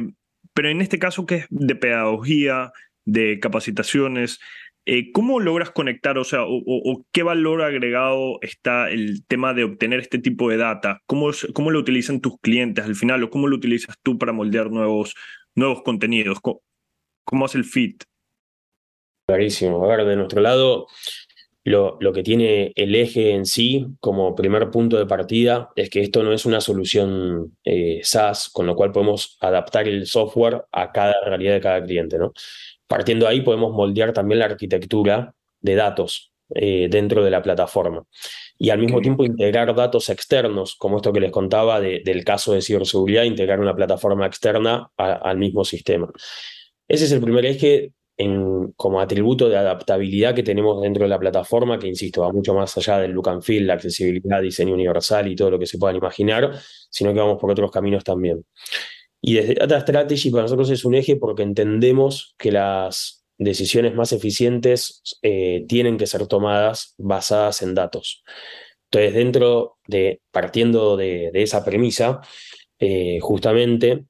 [0.58, 2.72] pero en este caso, que es de pedagogía,
[3.04, 4.40] de capacitaciones,
[4.86, 10.00] eh, ¿Cómo logras conectar, o sea, o, qué valor agregado está el tema de obtener
[10.00, 11.00] este tipo de data?
[11.06, 14.72] ¿Cómo, cómo lo utilizan tus clientes al final o cómo lo utilizas tú para moldear
[14.72, 15.14] nuevos,
[15.54, 16.38] nuevos contenidos?
[16.40, 18.02] ¿Cómo, hace el fit?
[19.28, 19.84] Clarísimo.
[19.84, 20.88] A ver, de nuestro lado,
[21.68, 26.00] lo, lo, que tiene el eje en sí como primer punto de partida es que
[26.00, 30.92] esto no es una solución eh, SaaS, con lo cual podemos adaptar el software a
[30.92, 32.32] cada realidad de cada cliente, ¿no?
[32.86, 38.04] Partiendo de ahí podemos moldear también la arquitectura de datos eh, dentro de la plataforma
[38.58, 42.60] y al mismo tiempo integrar datos externos, como esto que les contaba del caso de
[42.60, 46.10] ciberseguridad, integrar una plataforma externa al mismo sistema.
[46.88, 47.92] Ese es el primer eje
[48.76, 52.76] como atributo de adaptabilidad que tenemos dentro de la plataforma, que insisto, va mucho más
[52.76, 55.96] allá del look and feel, la accesibilidad, diseño universal y todo lo que se puedan
[55.96, 56.52] imaginar,
[56.90, 58.44] sino que vamos por otros caminos también.
[59.20, 64.12] Y desde Data Strategy para nosotros es un eje porque entendemos que las decisiones más
[64.12, 68.24] eficientes eh, tienen que ser tomadas basadas en datos.
[68.90, 72.20] Entonces, dentro de, partiendo de, esa premisa,
[72.80, 74.06] eh, justamente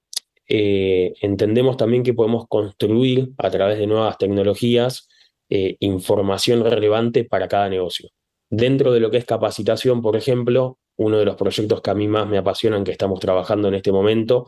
[0.48, 5.08] eh, entendemos también que podemos construir a través de nuevas tecnologías
[5.50, 8.10] información relevante para cada negocio.
[8.50, 12.08] Dentro de lo que es capacitación, por ejemplo, uno de los proyectos que a mí
[12.08, 14.46] más me apasionan que estamos trabajando en este momento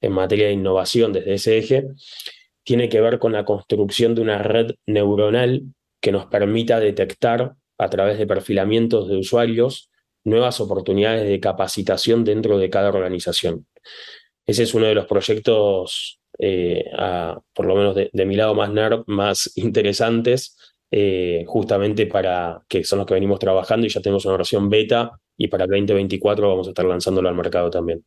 [0.00, 1.88] en materia de innovación desde ese eje,
[2.64, 5.62] tiene que ver con la construcción de una red neuronal
[6.00, 9.90] que nos permita detectar a través de perfilamientos de usuarios
[10.24, 13.66] nuevas oportunidades de capacitación dentro de cada organización.
[14.50, 16.84] Ese es uno de los proyectos, eh,
[17.54, 18.72] por lo menos de, mi lado más
[19.06, 20.58] más interesantes,
[20.90, 25.12] eh, justamente para que son los que venimos trabajando y ya tenemos una versión beta
[25.36, 28.02] y para el 2024 vamos a estar lanzándolo al mercado también.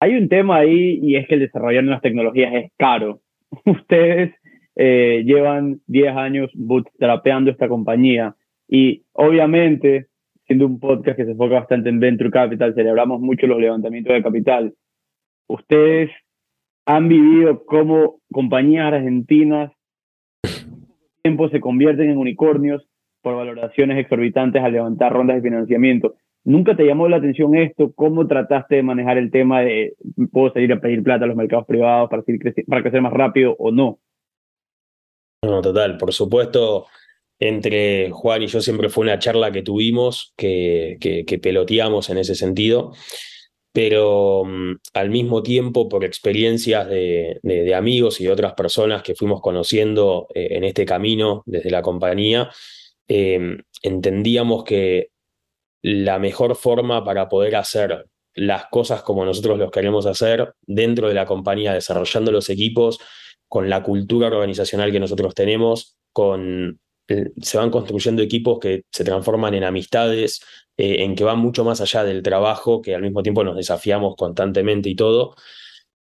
[0.00, 3.20] Hay un tema ahí y es que el desarrollar nuevas tecnologías es caro.
[3.66, 4.32] Ustedes
[4.76, 8.34] eh, llevan 10 años bootstrapeando esta compañía
[8.66, 10.06] y obviamente,
[10.50, 14.20] siendo un podcast que se enfoca bastante en Venture Capital, celebramos mucho los levantamientos de
[14.20, 14.74] capital.
[15.48, 16.10] Ustedes
[16.86, 19.70] han vivido como compañías argentinas
[21.22, 22.84] tiempo se convierten en unicornios
[23.22, 26.14] por valoraciones exorbitantes al levantar rondas de financiamiento.
[26.42, 27.92] ¿Nunca te llamó la atención esto?
[27.94, 29.94] ¿Cómo trataste de manejar el tema de
[30.32, 32.24] puedo salir a pedir plata a los mercados privados para,
[32.66, 34.00] para crecer más rápido o no?
[35.44, 35.96] No, total.
[35.96, 36.86] Por supuesto,
[37.40, 42.34] entre Juan y yo siempre fue una charla que tuvimos, que, que, peloteamos en ese
[42.34, 42.92] sentido,
[43.72, 49.14] pero mm, al mismo tiempo, por experiencias de, de, amigos y de otras personas que
[49.14, 52.50] fuimos conociendo eh, en este camino desde la compañía,
[53.08, 55.08] eh, entendíamos que
[55.82, 61.14] la mejor forma para poder hacer las cosas como nosotros los queremos hacer dentro de
[61.14, 62.98] la compañía, desarrollando los equipos,
[63.48, 66.78] con la cultura organizacional que nosotros tenemos, con
[67.40, 70.42] se van construyendo equipos que se transforman en amistades,
[70.76, 74.14] eh, en que van mucho más allá del trabajo, que al mismo tiempo nos desafiamos
[74.16, 75.34] constantemente y todo.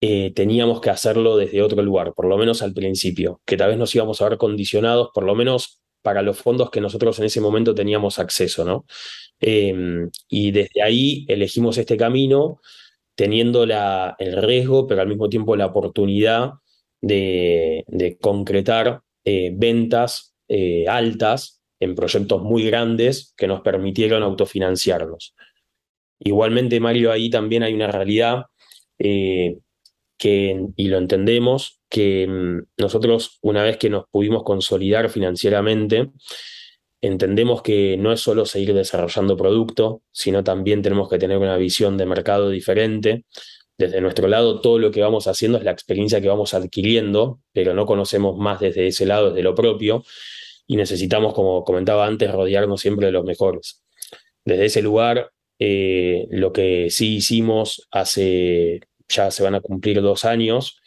[0.01, 3.79] Eh, teníamos que hacerlo desde otro lugar, por lo menos al principio, que tal vez
[3.79, 7.41] nos íbamos a ver condicionados, por lo menos para los fondos que nosotros en ese
[7.41, 8.85] momento teníamos acceso, ¿no?
[9.41, 12.61] Em, y desde ahí elegimos este camino
[13.15, 16.53] teniendo la, el riesgo, pero al mismo tiempo la oportunidad
[17.01, 17.85] de,
[18.21, 25.35] concretar eh, ventas eh, altas en proyectos muy grandes que nos permitieron autofinanciarnos.
[26.19, 28.47] Igualmente, Mario, ahí también hay una realidad.
[28.99, 29.59] Eh,
[30.19, 36.11] que, y lo entendemos, que mm, nosotros una vez que nos pudimos consolidar financieramente,
[37.01, 41.97] entendemos que no es solo seguir desarrollando producto, sino también tenemos que tener una visión
[41.97, 43.25] de mercado diferente.
[43.79, 47.75] Desde nuestro lado, todo lo que vamos haciendo es la experiencia que vamos adquiriendo, pero
[47.75, 50.03] no conocemos más desde ese lado, desde lo propio,
[50.69, 53.83] y necesitamos, como comentaba antes, rodearnos siempre de los mejores.
[54.45, 60.27] Desde ese lugar, eh, lo que sí hicimos hace, ya se van a cumplir dos
[60.27, 60.79] años,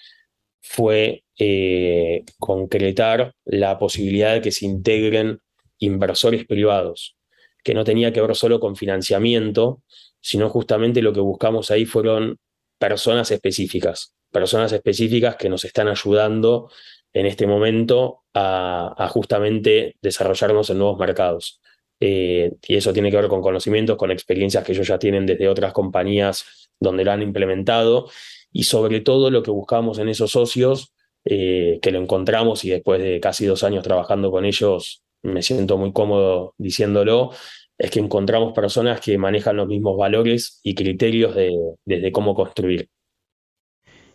[0.61, 5.39] fue eh, concretar la posibilidad de que se integren
[5.79, 7.17] inversores privados,
[7.63, 9.81] que no tenía que ver solo con financiamiento,
[10.21, 12.37] sino justamente lo que buscamos ahí fueron
[12.77, 16.69] personas específicas, personas específicas que nos están ayudando
[17.13, 21.61] en este momento a, justamente desarrollarnos en nuevos mercados.
[21.99, 25.47] Eh, y eso tiene que ver con conocimientos, con experiencias que ellos ya tienen desde
[25.47, 28.09] otras compañías donde lo han implementado
[28.51, 30.93] y sobre todo lo que buscamos en esos socios,
[31.25, 35.77] eh, que lo encontramos y después de casi dos años trabajando con ellos me siento
[35.77, 37.31] muy cómodo diciéndolo,
[37.77, 41.51] es que encontramos personas que manejan los mismos valores y criterios de,
[41.85, 42.89] desde cómo construir.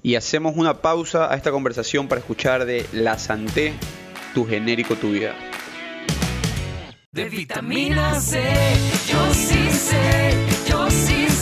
[0.06, 3.74] Y hacemos una pausa a esta conversación para escuchar de La Santé,
[4.34, 5.34] tu genérico, tu vida.
[7.10, 8.40] De vitamina C,
[9.10, 10.30] yo sí sé,
[10.70, 11.35] yo sí sé,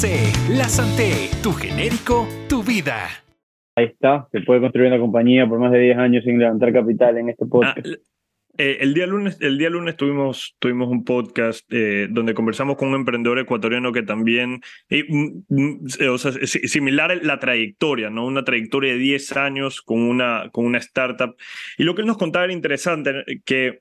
[0.00, 3.08] La Santé, tu genérico, tu vida.
[3.74, 7.18] Ahí está, se puede construir una compañía por más de 10 años sin levantar capital
[7.18, 7.86] en este Ah, podcast.
[8.58, 12.90] eh, el, día lunes, el día lunes tuvimos, tuvimos un podcast eh, donde conversamos con
[12.90, 18.24] un emprendedor ecuatoriano que también, eh, mm, mm, eh, o sea, similar la trayectoria, ¿no?
[18.24, 21.34] Una trayectoria de 10 años con una, con una startup.
[21.76, 23.80] Y lo que él nos contaba era interesante, eh, que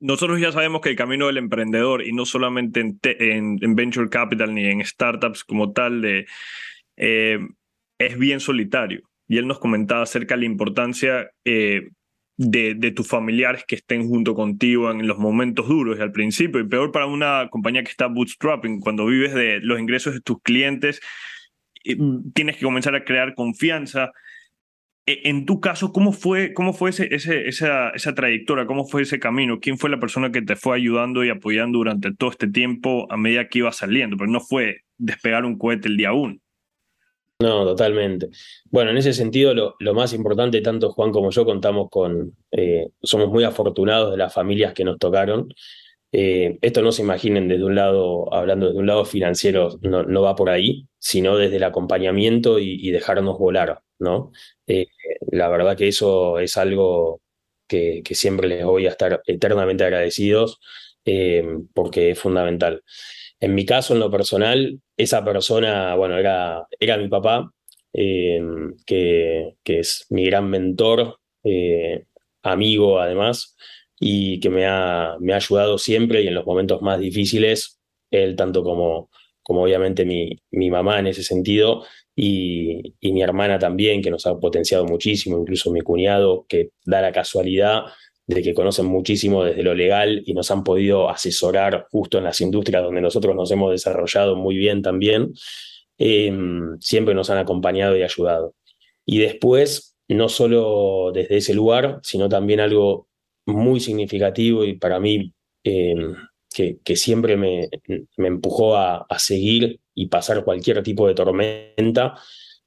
[0.00, 3.74] nosotros ya sabemos que el camino del emprendedor, y no solamente en, te- en- en
[3.74, 6.26] venture capital ni en startups como tal, de,
[6.96, 7.38] eh,
[7.98, 9.02] es bien solitario.
[9.28, 11.88] Y él nos comentaba acerca de la importancia eh,
[12.36, 16.60] de, de tus familiares que estén junto contigo en los momentos duros y al principio.
[16.60, 20.40] Y peor para una compañía que está bootstrapping, cuando vives de los ingresos de tus
[20.42, 21.00] clientes,
[21.84, 21.96] eh,
[22.34, 24.12] tienes que comenzar a crear confianza.
[25.08, 28.66] E- En tu caso, ¿cómo fue, cómo fue ese, esa, esa trayectoria?
[28.66, 29.58] ¿Cómo fue ese camino?
[29.58, 33.16] ¿Quién fue la persona que te fue ayudando y apoyando durante todo este tiempo a
[33.16, 34.18] medida que ibas saliendo?
[34.18, 36.36] Pero no fue despegar un cohete el día uno.
[37.40, 38.28] No, totalmente.
[38.70, 42.88] Bueno, en ese sentido, lo, lo más importante, tanto Juan como yo contamos con, eh,
[43.02, 45.48] somos muy afortunados de las familias que nos tocaron.
[46.12, 50.20] Eh, esto no se imaginen desde un lado, hablando desde un lado financiero, no, no
[50.20, 54.32] va por ahí, sino desde el acompañamiento y dejarnos volar, ¿no?
[54.66, 54.86] Eh,
[55.32, 57.22] la verdad que eso es algo
[57.66, 60.60] que, siempre les voy a estar eternamente agradecidos,
[61.04, 62.82] eh, porque es fundamental.
[63.40, 67.52] En mi caso, en lo personal, esa persona, bueno, era, era mi papá,
[67.92, 68.42] eh,
[68.86, 71.18] que, que es mi gran mentor,
[72.42, 73.56] amigo además,
[74.00, 77.80] y que me ha, me ha ayudado siempre y en los momentos más difíciles,
[78.10, 79.10] él tanto como,
[79.42, 81.84] como obviamente mi, mi mamá en ese sentido,
[82.20, 87.00] y, y mi hermana también, que nos ha potenciado muchísimo, incluso mi cuñado, que da
[87.00, 87.84] la casualidad
[88.26, 92.40] de que conocen muchísimo desde lo legal y nos han podido asesorar justo en las
[92.40, 95.32] industrias donde nosotros nos hemos desarrollado muy bien también,
[95.96, 96.36] eh,
[96.80, 98.56] siempre nos han acompañado y ayudado.
[99.06, 103.06] Y después, no solo desde ese lugar, sino también algo
[103.46, 105.94] muy significativo y para mí eh,
[106.52, 107.68] que, que, siempre me,
[108.16, 112.14] me empujó a, a, seguir y pasar cualquier tipo de tormenta,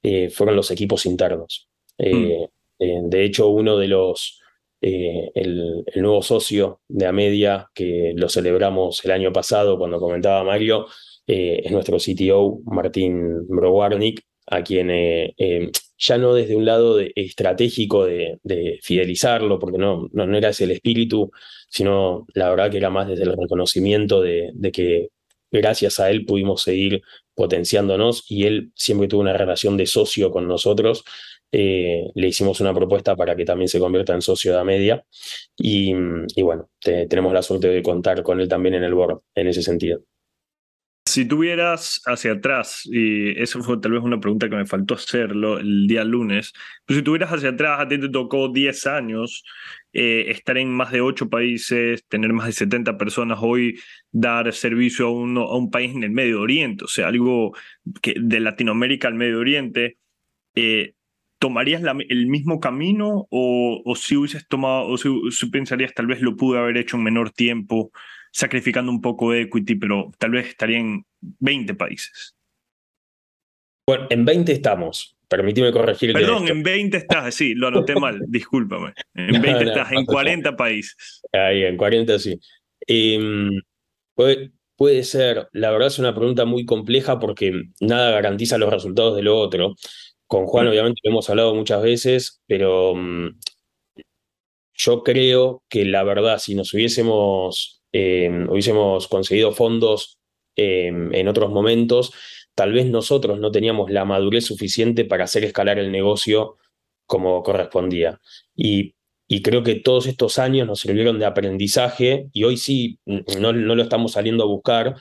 [0.02, 1.68] eh, fueron los equipos internos.
[1.98, 3.08] Mm.
[3.10, 4.40] de hecho, uno de los
[4.84, 10.42] eh, el, el, nuevo socio de Amedia, que lo celebramos el año pasado cuando comentaba
[10.42, 10.86] Mario,
[11.26, 15.34] eh, es nuestro CTO, Martín Browarnik, a quien eh,
[15.96, 20.48] ya no desde un lado de, estratégico de, de, fidelizarlo, porque no, no, no, era
[20.48, 21.30] ese el espíritu,
[21.68, 25.08] sino la verdad que era más desde el reconocimiento de, de que
[25.52, 27.02] gracias a él pudimos seguir
[27.34, 31.04] potenciándonos y él siempre tuvo una relación de socio con nosotros
[31.54, 35.04] eh, le hicimos una propuesta para que también se convierta en socio de Amedia
[35.56, 35.92] y,
[36.34, 39.48] y bueno, te, tenemos la suerte de contar con él también en el board en
[39.48, 40.00] ese sentido.
[41.04, 45.58] Si tuvieras hacia atrás, y eso fue tal vez una pregunta que me faltó hacerlo
[45.58, 46.52] el día lunes,
[46.86, 49.42] pero si tuvieras hacia atrás, a ti te tocó 10 años,
[49.92, 53.80] eh, estar en más de 8 países, tener más de 70 personas, hoy
[54.12, 57.52] dar servicio a, un país en el Medio Oriente, o sea, algo
[57.84, 59.98] de Latinoamérica al Medio Oriente,
[60.54, 60.94] eh,
[61.38, 66.22] ¿tomarías el mismo camino o, o si hubieses tomado, o si, si pensarías tal vez
[66.22, 67.90] lo pude haber hecho en menor tiempo?
[68.32, 72.34] Sacrificando un poco de equity, pero tal vez estaría en 20 países.
[73.86, 75.16] Bueno, en 20 estamos.
[75.28, 76.18] Permíteme corregirte.
[76.18, 76.54] Perdón, esto.
[76.54, 78.92] en 20 estás, sí, lo anoté mal, discúlpame.
[79.14, 81.22] En No, 20 no, estás, en pasa 40 países.
[81.32, 82.38] Ahí, en 40 sí.
[82.86, 83.50] Em,
[84.14, 89.16] puede, puede ser, la verdad es una pregunta muy compleja porque nada garantiza los resultados
[89.16, 89.74] de lo otro.
[90.26, 93.38] Con Juan, obviamente, lo hemos hablado muchas veces, pero mm,
[94.74, 100.18] yo creo que la verdad, si nos hubiésemos, em, hubiésemos conseguido fondos
[100.56, 102.12] em, en otros momentos,
[102.54, 106.56] tal vez nosotros no teníamos la madurez suficiente para hacer escalar el negocio
[107.06, 108.20] como correspondía.
[109.34, 113.82] Y creo que todos estos años nos sirvieron de aprendizaje y hoy sí, no, lo
[113.82, 114.96] estamos saliendo a buscar,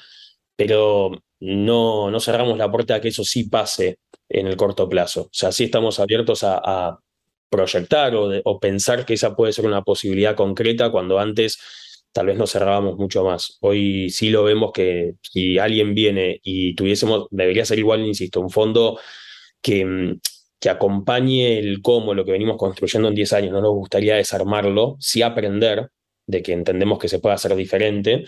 [0.56, 1.12] pero
[1.42, 3.98] no, no cerramos la puerta a que eso sí pase
[4.30, 5.24] en el corto plazo.
[5.24, 6.98] O sea, sí estamos abiertos a,
[7.50, 11.60] proyectar o, o pensar que esa puede ser una posibilidad concreta cuando antes
[12.12, 13.58] tal vez nos cerrábamos mucho más.
[13.62, 18.50] Hoy sí lo vemos que si alguien viene y tuviésemos, debería ser igual, insisto, un
[18.50, 19.00] fondo
[19.62, 20.20] que, mm,
[20.60, 24.98] que acompañe el cómo, lo que venimos construyendo en 10 años, no nos gustaría desarmarlo,
[25.00, 25.90] sí aprender
[26.28, 28.26] de que entendemos que se puede hacer diferente,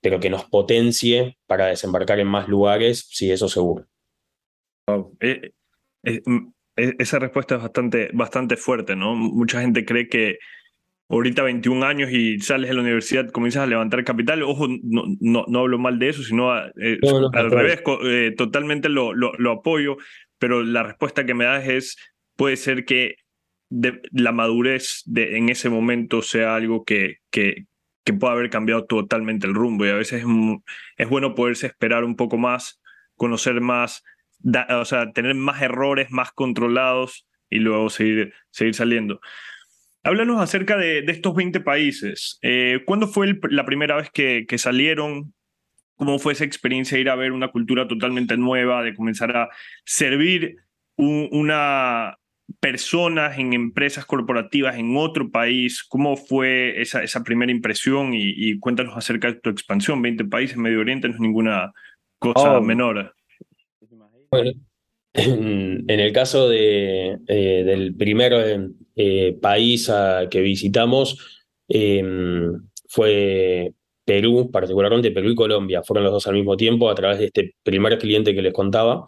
[0.00, 3.86] pero que nos potencie para desembarcar en más lugares, sí, eso seguro.
[5.20, 5.52] Eh,
[6.04, 9.14] eh, mm, eh, esa respuesta es bastante, bastante fuerte, ¿no?
[9.14, 10.38] Mucha gente cree que
[11.08, 14.42] ahorita 21 años y sales de la universidad, comienzas a levantar capital.
[14.42, 18.34] Ojo, no, no, no hablo mal de eso, sino eh, No, no, al revés, eh,
[18.36, 19.96] totalmente lo, lo, lo apoyo,
[20.38, 21.96] pero la respuesta que me das es,
[22.36, 23.16] puede ser que
[23.68, 27.66] de- la madurez de, en ese momento sea algo que, que,
[28.04, 30.28] que pueda haber cambiado totalmente el rumbo y a veces es,
[30.96, 32.80] es bueno poderse esperar un poco más,
[33.16, 34.02] conocer más,
[34.40, 39.20] da- o sea, tener más errores más controlados y luego seguir, seguir saliendo.
[40.04, 42.38] Háblanos acerca de, de estos 20 países.
[42.42, 45.32] Eh, ¿Cuándo fue el- la primera vez que, que salieron?
[45.96, 49.48] ¿Cómo fue esa experiencia de ir a ver una cultura totalmente nueva, de comenzar a
[49.84, 50.56] servir
[50.96, 52.16] un- una
[52.60, 55.84] personas en empresas corporativas en otro país?
[55.88, 58.12] ¿Cómo fue esa, esa primera impresión?
[58.14, 60.02] Y, y cuéntanos acerca de tu expansión.
[60.02, 61.72] 20 países, Medio Oriente no es ninguna
[62.18, 62.60] cosa Oh.
[62.62, 63.14] menor.
[64.30, 64.50] Bueno,
[65.14, 69.90] en, el caso eh, del primer eh, país
[70.30, 71.18] que visitamos,
[71.68, 72.02] eh,
[72.88, 73.72] fue
[74.04, 75.82] Perú, particularmente Perú y Colombia.
[75.82, 79.06] Fueron los dos al mismo tiempo a través de este primer cliente que les contaba.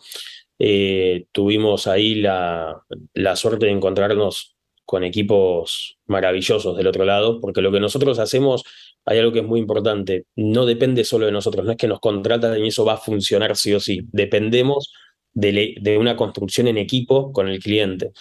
[0.58, 2.82] Eh, tuvimos ahí la,
[3.12, 8.62] la suerte de encontrarnos con equipos maravillosos del otro lado, porque lo que nosotros hacemos,
[9.04, 12.00] hay algo que es muy importante, no depende solo de nosotros, no es que nos
[12.00, 14.92] contratan y eso va a funcionar sí o sí, dependemos
[15.34, 18.12] de, una construcción en equipo con el cliente.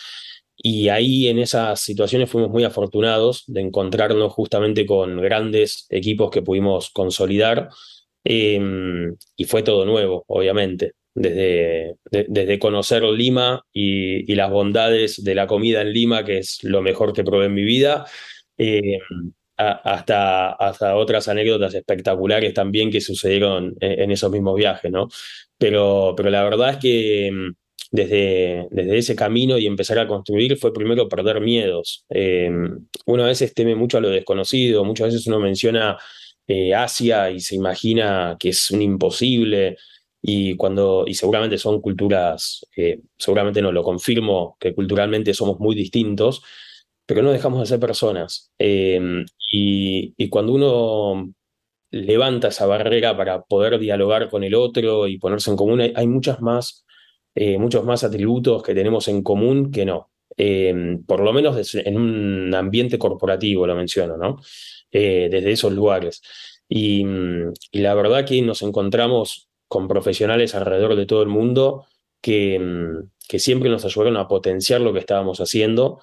[0.57, 6.41] Y ahí en esas situaciones fuimos muy afortunados de encontrarnos justamente con grandes equipos que
[6.43, 7.69] pudimos consolidar
[8.23, 8.59] eh,
[9.35, 10.93] y fue todo nuevo, obviamente.
[11.15, 16.63] Desde, de- desde conocer Lima y, las bondades de la comida en Lima, que es
[16.63, 18.05] lo mejor que probé en mi vida,
[18.57, 18.97] a-
[19.57, 25.09] hasta, hasta otras anécdotas espectaculares también que sucedieron en, en esos mismos viajes, ¿no?
[25.57, 27.53] Pero, pero la verdad es que mm,
[27.93, 32.05] desde, desde ese camino y empezar a construir fue primero perder miedos.
[32.09, 32.49] Eh,
[33.05, 35.97] uno a veces teme mucho a lo desconocido, muchas veces uno menciona
[36.47, 39.77] eh, Asia y se imagina que es un imposible.
[40.21, 45.75] Y cuando, y seguramente son culturas, eh, seguramente no lo confirmo, que culturalmente somos muy
[45.75, 46.41] distintos,
[47.05, 48.51] pero no dejamos de ser personas.
[48.57, 48.99] Eh,
[49.55, 51.31] y, cuando uno
[51.91, 56.41] levanta esa barrera para poder dialogar con el otro y ponerse en común, hay, muchas
[56.41, 56.85] más,
[57.35, 60.09] eh, muchos más atributos que tenemos en común que no.
[60.35, 64.41] Eh, por lo menos en un ambiente corporativo, lo menciono, ¿no?
[64.91, 66.23] Eh, desde esos lugares.
[66.67, 67.05] Y,
[67.73, 71.85] la verdad que nos encontramos con profesionales alrededor de todo el mundo
[72.21, 75.99] que, mm, que siempre nos ayudaron a potenciar lo que estábamos haciendo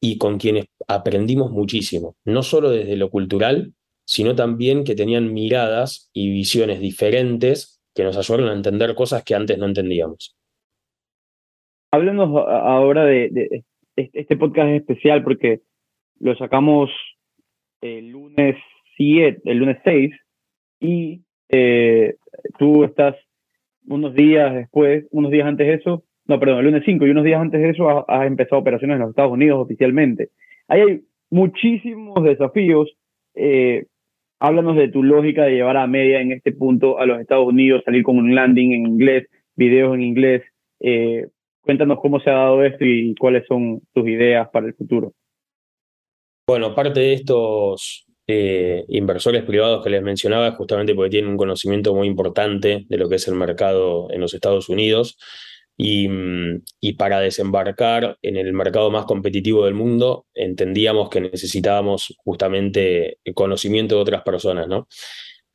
[0.00, 3.74] y con quienes aprendimos muchísimo, no solo desde lo cultural,
[4.04, 9.34] sino también que tenían miradas y visiones diferentes que nos ayudaron a entender cosas que
[9.34, 10.36] antes no entendíamos.
[11.90, 13.64] Háblanos ahora de,
[13.96, 15.62] este este podcast es especial porque
[16.20, 16.90] lo sacamos
[17.80, 18.56] el lunes
[18.96, 20.14] 7, el lunes 6
[20.80, 22.16] y eh,
[22.58, 23.16] tú estás
[23.86, 27.24] unos días después, unos días antes de eso, no, perdón, el lunes 5 y unos
[27.24, 30.30] días antes de eso has empezado operaciones en los Estados Unidos oficialmente.
[30.68, 31.00] Ahí hay
[31.30, 32.90] muchísimos desafíos.
[33.34, 33.86] Eh,
[34.40, 37.82] háblanos de tu lógica de llevar a media en este punto a los Estados Unidos,
[37.84, 40.42] salir con un landing en inglés, videos en inglés.
[40.80, 41.28] Eh,
[41.60, 45.12] cuéntanos cómo se ha dado esto y cuáles son tus ideas para el futuro.
[46.48, 51.94] Bueno, parte de estos eh, inversores privados que les mencionaba, justamente porque tienen un conocimiento
[51.94, 55.18] muy importante de lo que es el mercado en los Estados Unidos.
[55.76, 62.14] Y, mm, y, para desembarcar en el mercado más competitivo del mundo, entendíamos que necesitábamos
[62.24, 64.88] justamente el conocimiento de otras personas, ¿no?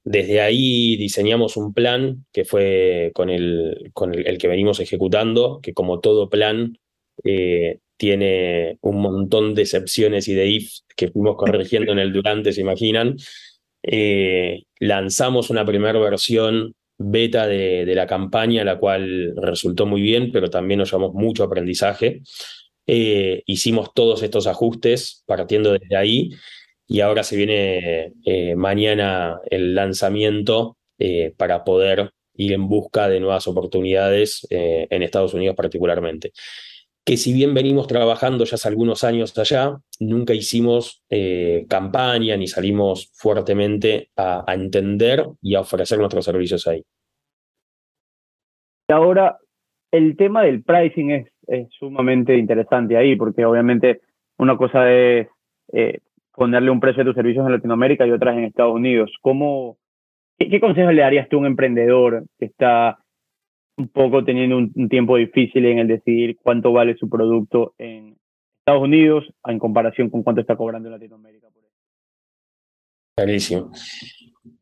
[0.03, 5.74] Desde ahí diseñamos un plan que fue con el, con el que venimos ejecutando, que
[5.74, 6.78] como todo plan
[7.24, 12.51] eh, tiene un montón de excepciones y de ifs que fuimos corrigiendo en el durante,
[12.51, 13.17] se imaginan.
[13.84, 20.49] Eh, lanzamos una primera versión beta de, la campaña, la cual resultó muy bien, pero
[20.49, 22.21] también nos llevamos mucho aprendizaje.
[22.87, 26.31] Eh, hicimos todos estos ajustes partiendo desde ahí
[26.87, 33.19] y ahora se viene eh, mañana el lanzamiento eh, para poder ir en busca de
[33.19, 36.31] nuevas oportunidades en Estados Unidos particularmente
[37.03, 42.47] que si bien venimos trabajando ya hace algunos años allá, nunca hicimos eh, campaña ni
[42.47, 46.83] salimos fuertemente a, entender y a ofrecer nuestros servicios ahí.
[48.89, 49.37] Ahora,
[49.91, 51.27] el tema del pricing es,
[51.71, 54.01] sumamente interesante ahí, porque obviamente
[54.37, 55.27] una cosa es
[55.73, 55.99] eh,
[56.33, 59.11] ponerle un precio a tus servicios en Latinoamérica y otras en Estados Unidos.
[59.21, 59.77] ¿Cómo,
[60.37, 63.00] qué, ¿Qué consejos le darías tú a un emprendedor que está
[63.78, 68.17] un poco teniendo un, tiempo difícil en el decidir cuánto vale su producto en
[68.59, 71.47] Estados Unidos en comparación con cuánto está cobrando en Latinoamérica.
[73.15, 73.72] Clarísimo.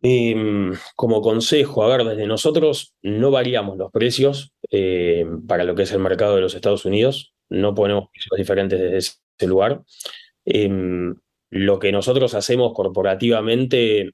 [0.01, 5.83] Eh, como consejo, a ver, desde nosotros no variamos los precios eh, para lo que
[5.83, 9.83] es el mercado de los Estados Unidos, no ponemos precios diferentes desde ese lugar.
[10.45, 11.13] Eh,
[11.51, 14.11] lo que nosotros hacemos corporativamente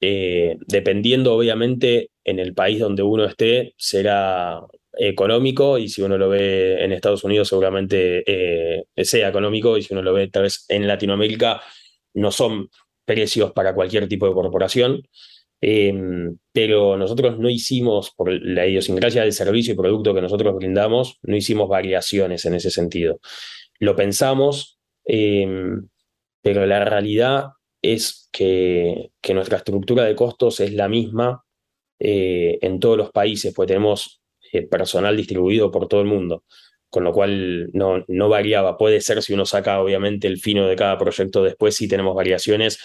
[0.00, 4.60] eh, dependiendo obviamente en el país donde uno esté, será
[4.96, 9.92] económico y si uno lo ve en Estados Unidos seguramente eh, sea económico y si
[9.92, 11.60] uno lo ve tal vez en Latinoamérica
[12.14, 12.68] no son
[13.04, 15.02] precios para cualquier tipo de corporación.
[15.60, 15.94] Eh,
[16.52, 21.36] pero nosotros no hicimos, por la idiosincrasia del servicio y producto que nosotros brindamos, no
[21.36, 23.18] hicimos variaciones en ese sentido.
[23.78, 25.46] Lo pensamos, eh,
[26.42, 27.46] pero la realidad
[27.92, 31.44] es que, que, nuestra estructura de costos es la misma
[31.98, 34.22] eh, en todos los países, pues tenemos
[34.52, 36.44] eh, personal distribuido por todo el mundo,
[36.88, 38.78] con lo cual no, no variaba.
[38.78, 42.78] Puede ser si uno saca obviamente el fino de cada proyecto después, sí tenemos variaciones,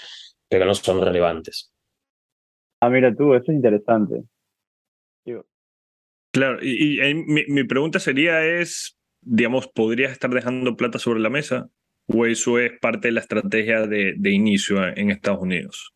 [0.50, 1.72] pero no son relevantes.
[2.82, 4.24] Ah, mira tú, eso es interesante.
[5.26, 5.45] Digo.
[6.34, 11.30] Claro, y, y mi, mi pregunta sería es, digamos, ¿podrías estar dejando plata sobre la
[11.30, 11.70] mesa?
[12.12, 15.93] ¿O eso es parte de la estrategia de, de, inicio en Estados Unidos?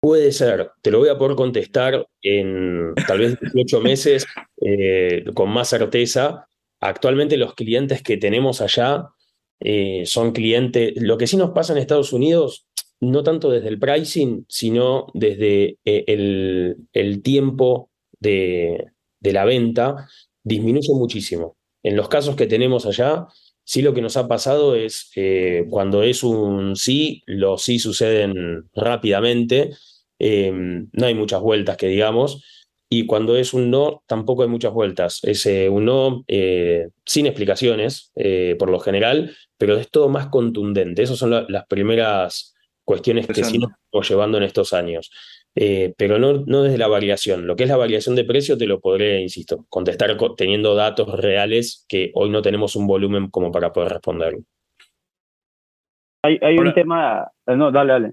[0.00, 4.26] Puede ser, te lo voy a poder contestar en tal vez 18 meses
[4.60, 6.46] eh, con más certeza.
[6.80, 9.08] Actualmente los clientes que tenemos allá
[9.60, 12.66] eh, son clientes, lo que sí nos pasa en Estados Unidos,
[13.00, 20.08] no tanto desde el pricing, sino desde eh, el, el, tiempo de, de la venta,
[20.42, 21.56] disminuye muchísimo.
[21.82, 23.26] En los casos que tenemos allá,
[23.64, 28.68] Sí, lo que nos ha pasado es eh, cuando es un sí, los sí suceden
[28.74, 29.70] rápidamente,
[30.18, 32.44] eh, no hay muchas vueltas que digamos,
[32.88, 35.20] y cuando es un no, tampoco hay muchas vueltas.
[35.22, 38.12] Es eh, un no eh, sin explicaciones,
[38.58, 41.02] por lo general, pero es todo más contundente.
[41.02, 42.54] Esas son la, las primeras
[42.84, 45.10] cuestiones que sí nos estamos llevando en estos años.
[45.56, 47.46] Eh, pero no, no desde la variación.
[47.46, 51.86] Lo que es la variación de precio te lo podré, insisto, contestar teniendo datos reales
[51.88, 54.40] que hoy no tenemos un volumen como para poder responderlo.
[56.22, 58.12] Hay, hay un tema, eh, no, dale, dale.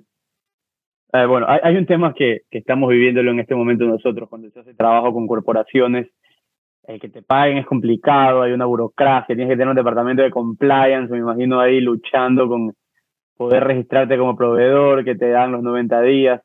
[1.13, 4.49] Eh, bueno, hay, hay, un tema que, que, estamos viviéndolo en este momento nosotros, cuando
[4.51, 6.09] se hace trabajo con corporaciones,
[6.83, 10.31] el que te paguen es complicado, hay una burocracia, tienes que tener un departamento de
[10.31, 12.73] compliance, me imagino ahí luchando con
[13.35, 16.41] poder registrarte como proveedor, que te dan los 90 días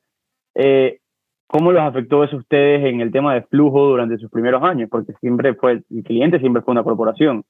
[0.59, 0.99] eh,
[1.47, 4.89] ¿Cómo los afectó eso a ustedes en el tema de flujo durante sus primeros años?
[4.91, 7.45] Porque siempre fue, el cliente siempre fue una corporación.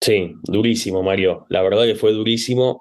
[0.00, 1.46] Sí, durísimo, Mario.
[1.48, 2.80] La verdad que fue durísimo,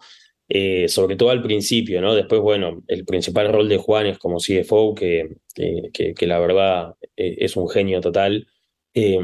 [0.49, 2.15] eh, sobre todo al principio, ¿no?
[2.15, 6.39] Después, bueno, el principal rol de Juan es como CFO, que, que, que, que la
[6.39, 8.47] verdad eh, es un genio total
[8.95, 9.19] eh,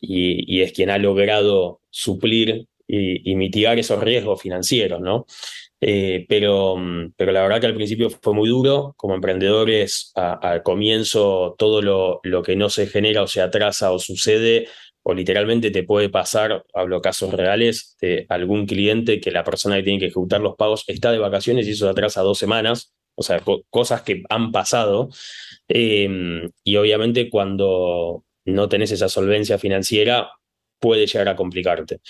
[0.00, 5.26] y, y, es quien ha logrado suplir y, y, mitigar esos riesgos financieros, ¿no?
[5.82, 8.94] Eh, pero, mm, pero la verdad que al principio fue muy duro.
[8.96, 13.98] Como emprendedores, al comienzo todo lo, lo que no se genera o se atrasa o
[13.98, 14.68] sucede,
[15.02, 19.82] o literalmente te puede pasar, hablo casos reales, de algún cliente que la persona que
[19.84, 22.92] tiene que ejecutar los pagos está de vacaciones y eso se atrasa dos semanas.
[23.14, 25.08] O sea, co- cosas que han pasado.
[25.68, 26.08] Eh,
[26.64, 30.30] y obviamente cuando no tenés esa solvencia financiera,
[30.80, 32.00] puede llegar a complicarte.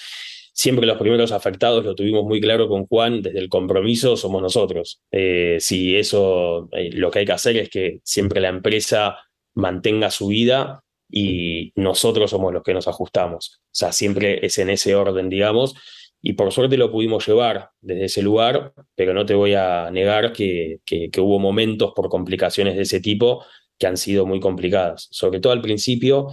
[0.53, 5.01] Siempre los primeros afectados lo tuvimos muy claro con Juan, desde el compromiso somos nosotros.
[5.11, 9.19] Eh, si eso, eh, lo que hay que hacer es que siempre la empresa
[9.55, 13.61] mantenga su vida y nosotros somos los que nos ajustamos.
[13.65, 15.75] O sea, siempre es en ese orden, digamos,
[16.23, 20.33] y por suerte lo pudimos llevar desde ese lugar, pero no te voy a negar
[20.33, 23.45] que, que, que hubo momentos por complicaciones de ese tipo
[23.79, 26.29] que han sido muy complicadas, sobre todo al principio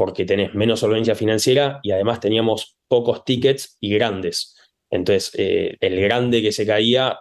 [0.00, 4.56] porque tenés menos solvencia financiera y además teníamos pocos tickets y grandes.
[4.90, 7.16] Entonces, eh, el grande que se caía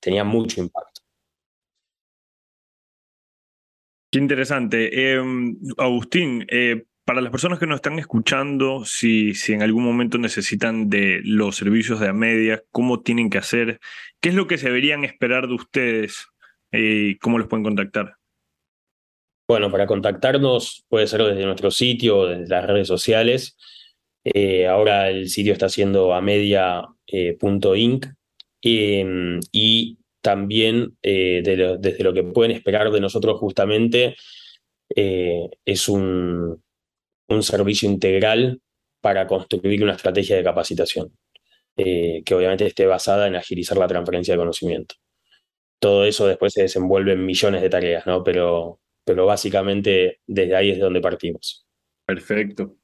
[0.00, 1.02] tenía mucho impacto.
[4.10, 5.12] Qué interesante.
[5.12, 5.22] Eh,
[5.76, 10.88] Agustín, eh, para las personas que nos están escuchando, si, si en algún momento necesitan
[10.88, 13.78] de los servicios de Amedia, ¿cómo tienen que hacer?
[14.20, 16.26] ¿Qué es lo que se deberían esperar de ustedes?
[16.72, 18.16] Eh, ¿Cómo los pueden contactar?
[19.46, 23.56] Bueno, para contactarnos puede ser desde nuestro sitio o desde las redes sociales.
[24.24, 28.06] Eh, ahora el sitio está siendo amedia.inc
[28.62, 34.16] eh, y también eh, desde lo que pueden esperar de nosotros justamente
[34.92, 36.62] es un,
[37.28, 38.60] un servicio integral
[39.00, 41.16] para construir una estrategia de capacitación,
[41.76, 44.96] que obviamente esté basada en agilizar la transferencia de conocimiento.
[45.78, 48.24] Todo eso después se desenvuelve en millones de tareas, ¿no?
[48.24, 51.64] Pero, pero básicamente desde ahí es de donde partimos.
[52.04, 52.79] Perfecto.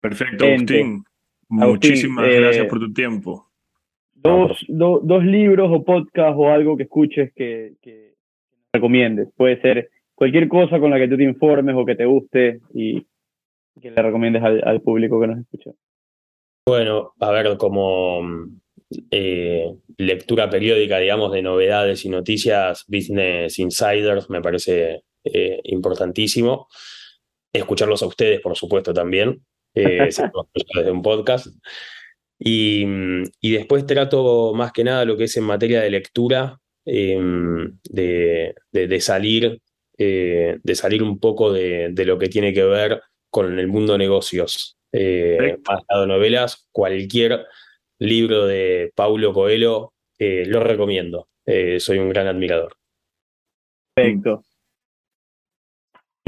[0.00, 0.44] Perfecto.
[0.44, 1.04] Agustín.
[1.50, 3.48] Agustín, Muchísimas eh, gracias por tu tiempo.
[4.14, 8.14] Dos, do- dos libros o podcast o algo que escuches que, que
[8.72, 9.28] recomiendes.
[9.36, 13.06] Puede ser cualquier cosa con la que tú te informes o que te guste y
[13.80, 15.70] que le recomiendes al, al público que nos escucha.
[16.66, 18.20] Bueno, a ver, como
[19.10, 26.66] eh, lectura periódica, digamos, de novedades y noticias, Business Insiders me parece eh, importantísimo.
[27.52, 29.40] Escucharlos a ustedes, por supuesto, también,
[29.78, 30.08] eh,
[30.74, 31.48] desde un podcast.
[32.38, 32.84] Y,
[33.40, 37.18] y después trato más que nada lo que es en materia de lectura, eh,
[37.90, 39.60] de, de- de salir,
[39.98, 43.92] eh, de salir un poco de, de lo que tiene que ver con el mundo
[43.92, 44.76] de negocios.
[44.92, 47.44] Eh, más de novelas, cualquier
[47.98, 51.28] libro de Paulo Coelho eh, lo recomiendo.
[51.78, 52.74] Soy un gran admirador.
[53.94, 54.42] Perfecto.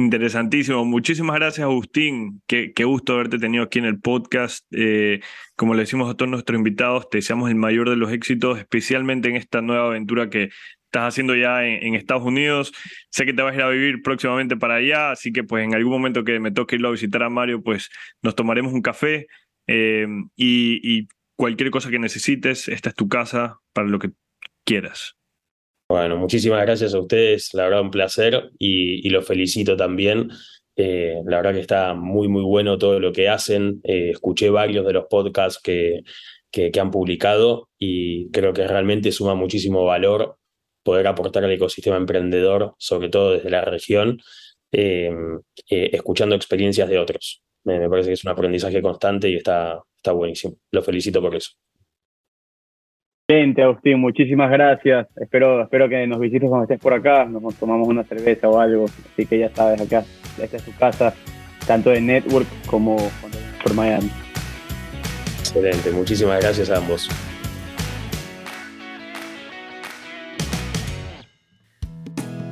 [0.00, 0.86] Interesantísimo.
[0.86, 2.42] Muchísimas gracias, Agustín.
[2.46, 4.66] Qué, gusto haberte tenido aquí en el podcast.
[4.70, 5.20] Eh,
[5.56, 9.28] como le decimos a todos nuestros invitados, te deseamos el mayor de los éxitos, especialmente
[9.28, 10.44] en esta nueva aventura que
[10.86, 12.72] estás haciendo ya en, en Estados Unidos.
[13.10, 15.74] Sé que te vas a ir a vivir próximamente para allá, así que pues en
[15.74, 17.90] algún momento que me toque irlo a visitar a Mario, pues
[18.22, 19.26] nos tomaremos un café
[19.66, 24.12] eh, y, y cualquier cosa que necesites, esta es tu casa para lo que
[24.64, 25.19] quieras.
[25.90, 30.30] Bueno, muchísimas gracias a ustedes, la verdad un placer y, los felicito también.
[30.76, 33.80] Eh, la verdad que está muy, muy bueno todo lo que hacen.
[33.82, 36.02] Eh, escuché varios de los podcasts que,
[36.52, 40.38] que, han publicado y creo que realmente suma muchísimo valor
[40.84, 44.20] poder aportar al ecosistema emprendedor, sobre todo desde la región,
[44.70, 45.10] eh,
[45.68, 47.42] escuchando experiencias de otros.
[47.64, 50.54] Me, me parece que es un aprendizaje constante y está, está buenísimo.
[50.70, 51.50] Los felicito por eso.
[53.30, 55.06] Excelente, Agustín, muchísimas gracias.
[55.14, 58.86] Espero, espero que nos visites cuando estés por acá, nos tomamos una cerveza o algo.
[59.12, 60.02] Así que ya sabes, acá,
[60.42, 61.14] esta es tu casa,
[61.64, 62.96] tanto de Network como
[63.62, 64.10] por Miami.
[65.38, 67.08] Excelente, muchísimas gracias a ambos.